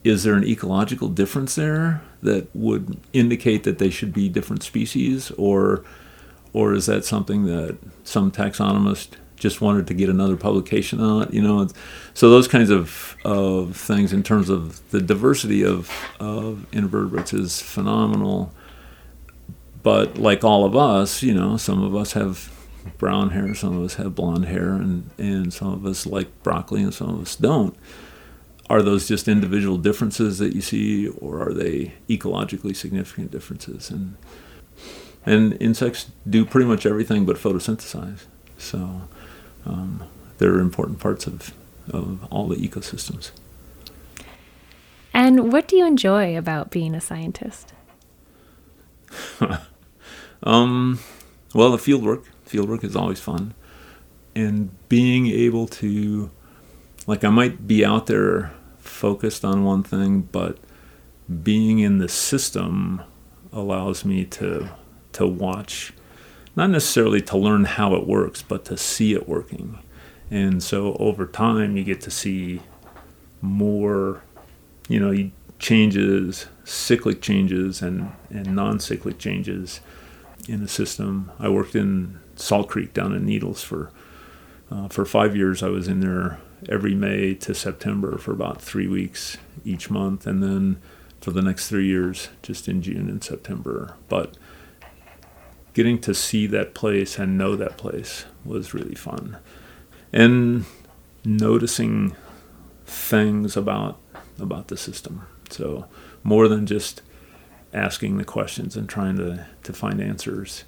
Is 0.04 0.24
there 0.24 0.36
an 0.36 0.46
ecological 0.46 1.10
difference 1.10 1.56
there 1.56 2.02
that 2.22 2.48
would 2.56 2.98
indicate 3.12 3.64
that 3.64 3.78
they 3.78 3.90
should 3.90 4.14
be 4.14 4.30
different 4.30 4.64
species? 4.64 5.32
Or 5.32 5.84
or 6.54 6.74
is 6.74 6.86
that 6.86 7.04
something 7.04 7.46
that 7.46 7.78
some 8.04 8.32
taxonomist 8.32 9.10
just 9.36 9.60
wanted 9.60 9.88
to 9.88 9.94
get 9.94 10.08
another 10.08 10.38
publication 10.38 11.00
on 11.00 11.24
it? 11.24 11.34
You 11.34 11.42
know, 11.42 11.68
so 12.14 12.30
those 12.30 12.48
kinds 12.48 12.70
of, 12.70 13.18
of 13.26 13.76
things 13.76 14.14
in 14.14 14.22
terms 14.22 14.50
of 14.50 14.88
the 14.92 15.02
diversity 15.02 15.66
of, 15.66 15.92
of 16.20 16.66
invertebrates 16.72 17.34
is 17.34 17.60
phenomenal. 17.60 18.54
But 19.84 20.18
like 20.18 20.44
all 20.44 20.66
of 20.66 20.76
us, 20.76 21.22
you 21.22 21.34
know, 21.34 21.58
some 21.58 21.84
of 21.84 21.96
us 21.96 22.14
have 22.14 22.52
brown 22.98 23.32
hair, 23.32 23.54
some 23.54 23.78
of 23.78 23.84
us 23.84 23.96
have 23.96 24.16
blonde 24.16 24.46
hair, 24.46 24.70
and, 24.70 25.10
and 25.18 25.54
some 25.54 25.74
of 25.74 25.86
us 25.86 26.06
like 26.06 26.42
broccoli 26.42 26.82
and 26.82 26.94
some 26.94 27.10
of 27.10 27.22
us 27.22 27.36
don't. 27.36 27.76
Are 28.70 28.82
those 28.82 29.08
just 29.08 29.28
individual 29.28 29.78
differences 29.78 30.40
that 30.40 30.56
you 30.56 30.62
see, 30.62 31.10
or 31.10 31.42
are 31.48 31.54
they 31.54 31.94
ecologically 32.10 32.76
significant 32.76 33.30
differences? 33.30 33.90
And 33.90 34.16
and 35.26 35.62
insects 35.62 36.12
do 36.30 36.46
pretty 36.46 36.68
much 36.68 36.86
everything 36.86 37.26
but 37.26 37.38
photosynthesize. 37.38 38.26
So 38.58 39.04
um, 39.66 40.04
they're 40.38 40.60
important 40.60 41.00
parts 41.00 41.28
of, 41.28 41.54
of 41.90 42.26
all 42.32 42.48
the 42.48 42.56
ecosystems. 42.56 43.32
And 45.14 45.52
what 45.54 45.68
do 45.68 45.78
you 45.78 45.86
enjoy 45.86 46.38
about 46.38 46.72
being 46.72 46.96
a 46.96 47.02
scientist? 47.02 47.74
um, 50.44 51.00
well, 51.54 51.72
the 51.72 51.78
field 51.78 52.04
work. 52.04 52.26
Field 52.46 52.70
work 52.70 52.84
is 52.84 52.96
always 52.96 53.20
fun. 53.20 53.54
And 54.36 54.72
being 54.90 55.28
able 55.28 55.68
to, 55.68 56.32
like, 57.08 57.24
I 57.24 57.30
might 57.30 57.68
be 57.68 57.86
out 57.86 58.08
there 58.08 58.52
focused 58.80 59.46
on 59.46 59.64
one 59.64 59.84
thing, 59.84 60.22
but 60.22 60.58
being 61.44 61.80
in 61.80 62.00
the 62.00 62.10
system 62.10 63.02
allows 63.52 64.04
me 64.04 64.26
to 64.26 64.70
to 65.14 65.28
watch, 65.28 65.94
not 66.56 66.72
necessarily 66.72 67.22
to 67.22 67.38
learn 67.38 67.66
how 67.66 67.94
it 67.94 68.08
works, 68.08 68.42
but 68.42 68.66
to 68.66 68.76
see 68.76 69.14
it 69.14 69.30
working. 69.30 69.78
And 70.32 70.64
so 70.64 70.96
over 70.96 71.28
time, 71.28 71.78
you 71.78 71.84
get 71.84 72.02
to 72.02 72.12
see 72.12 72.62
more, 73.42 74.24
you 74.90 75.00
know, 75.00 75.30
changes, 75.60 76.48
cyclic 76.64 77.22
changes, 77.22 77.84
and, 77.84 78.12
and 78.32 78.56
non 78.56 78.80
cyclic 78.80 79.20
changes 79.20 79.82
in 80.48 80.62
the 80.62 80.68
system. 80.68 81.32
I 81.40 81.50
worked 81.50 81.76
in 81.76 82.20
Salt 82.36 82.70
Creek 82.70 82.94
down 82.94 83.14
in 83.14 83.26
Needles 83.26 83.64
for 83.64 83.92
uh, 84.72 84.88
for 84.88 85.06
five 85.06 85.36
years. 85.36 85.62
I 85.62 85.70
was 85.70 85.88
in 85.88 86.00
there 86.00 86.40
every 86.70 86.96
May 86.96 87.36
to 87.36 87.54
September 87.54 88.18
for 88.18 88.32
about 88.32 88.62
three 88.62 88.88
weeks 88.88 89.38
each 89.64 89.90
month, 89.90 90.26
and 90.26 90.42
then 90.42 90.78
for 91.22 91.32
the 91.32 91.42
next 91.42 91.70
three 91.70 91.88
years, 91.88 92.30
just 92.42 92.68
in 92.68 92.82
June 92.82 93.10
and 93.10 93.24
September. 93.24 93.96
But 94.10 94.36
getting 95.74 96.00
to 96.02 96.14
see 96.14 96.48
that 96.48 96.74
place 96.74 97.18
and 97.18 97.38
know 97.38 97.56
that 97.56 97.78
place 97.78 98.26
was 98.46 98.74
really 98.74 98.96
fun. 98.96 99.38
And 100.12 100.66
noticing 101.26 102.16
things 102.86 103.56
about 103.58 104.00
about 104.40 104.68
the 104.68 104.78
system. 104.78 105.26
So 105.50 105.86
more 106.24 106.48
than 106.48 106.66
just 106.66 107.02
asking 107.74 108.18
the 108.18 108.26
questions 108.26 108.76
and 108.76 108.88
trying 108.88 109.18
to, 109.18 109.46
to 109.64 109.74
find 109.74 110.02
answers. 110.02 110.64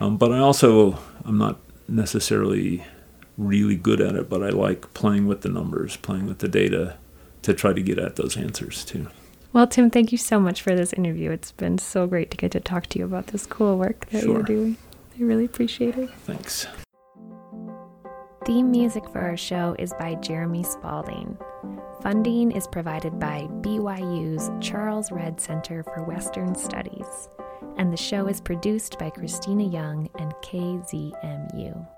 Um, 0.00 0.16
but 0.16 0.32
I 0.32 0.38
also 0.38 0.98
I'm 1.24 1.38
not 1.38 1.58
necessarily 1.88 2.84
really 3.36 3.76
good 3.76 4.00
at 4.00 4.14
it, 4.14 4.28
but 4.28 4.42
I 4.42 4.50
like 4.50 4.92
playing 4.94 5.26
with 5.26 5.42
the 5.42 5.48
numbers, 5.48 5.96
playing 5.96 6.26
with 6.26 6.38
the 6.38 6.48
data 6.48 6.96
to 7.42 7.54
try 7.54 7.72
to 7.72 7.82
get 7.82 7.98
at 7.98 8.16
those 8.16 8.36
answers 8.36 8.84
too. 8.84 9.08
Well, 9.52 9.66
Tim, 9.68 9.88
thank 9.88 10.10
you 10.10 10.18
so 10.18 10.40
much 10.40 10.62
for 10.62 10.74
this 10.74 10.92
interview. 10.92 11.30
It's 11.30 11.52
been 11.52 11.78
so 11.78 12.06
great 12.06 12.30
to 12.32 12.36
get 12.36 12.50
to 12.52 12.60
talk 12.60 12.88
to 12.88 12.98
you 12.98 13.04
about 13.04 13.28
this 13.28 13.46
cool 13.46 13.78
work 13.78 14.06
that 14.10 14.22
sure. 14.22 14.32
you're 14.32 14.42
doing. 14.42 14.76
I 15.18 15.22
really 15.22 15.44
appreciate 15.44 15.96
it. 15.96 16.10
Thanks. 16.26 16.66
Theme 18.44 18.70
music 18.70 19.08
for 19.08 19.22
our 19.22 19.38
show 19.38 19.74
is 19.78 19.94
by 19.98 20.16
Jeremy 20.16 20.62
Spalding. 20.64 21.38
Funding 22.02 22.52
is 22.52 22.66
provided 22.66 23.18
by 23.18 23.48
BYU's 23.62 24.50
Charles 24.60 25.10
Redd 25.10 25.40
Center 25.40 25.82
for 25.82 26.04
Western 26.04 26.54
Studies. 26.54 27.30
And 27.78 27.90
the 27.90 27.96
show 27.96 28.26
is 28.26 28.42
produced 28.42 28.98
by 28.98 29.08
Christina 29.08 29.64
Young 29.64 30.10
and 30.18 30.34
KZMU. 30.42 31.88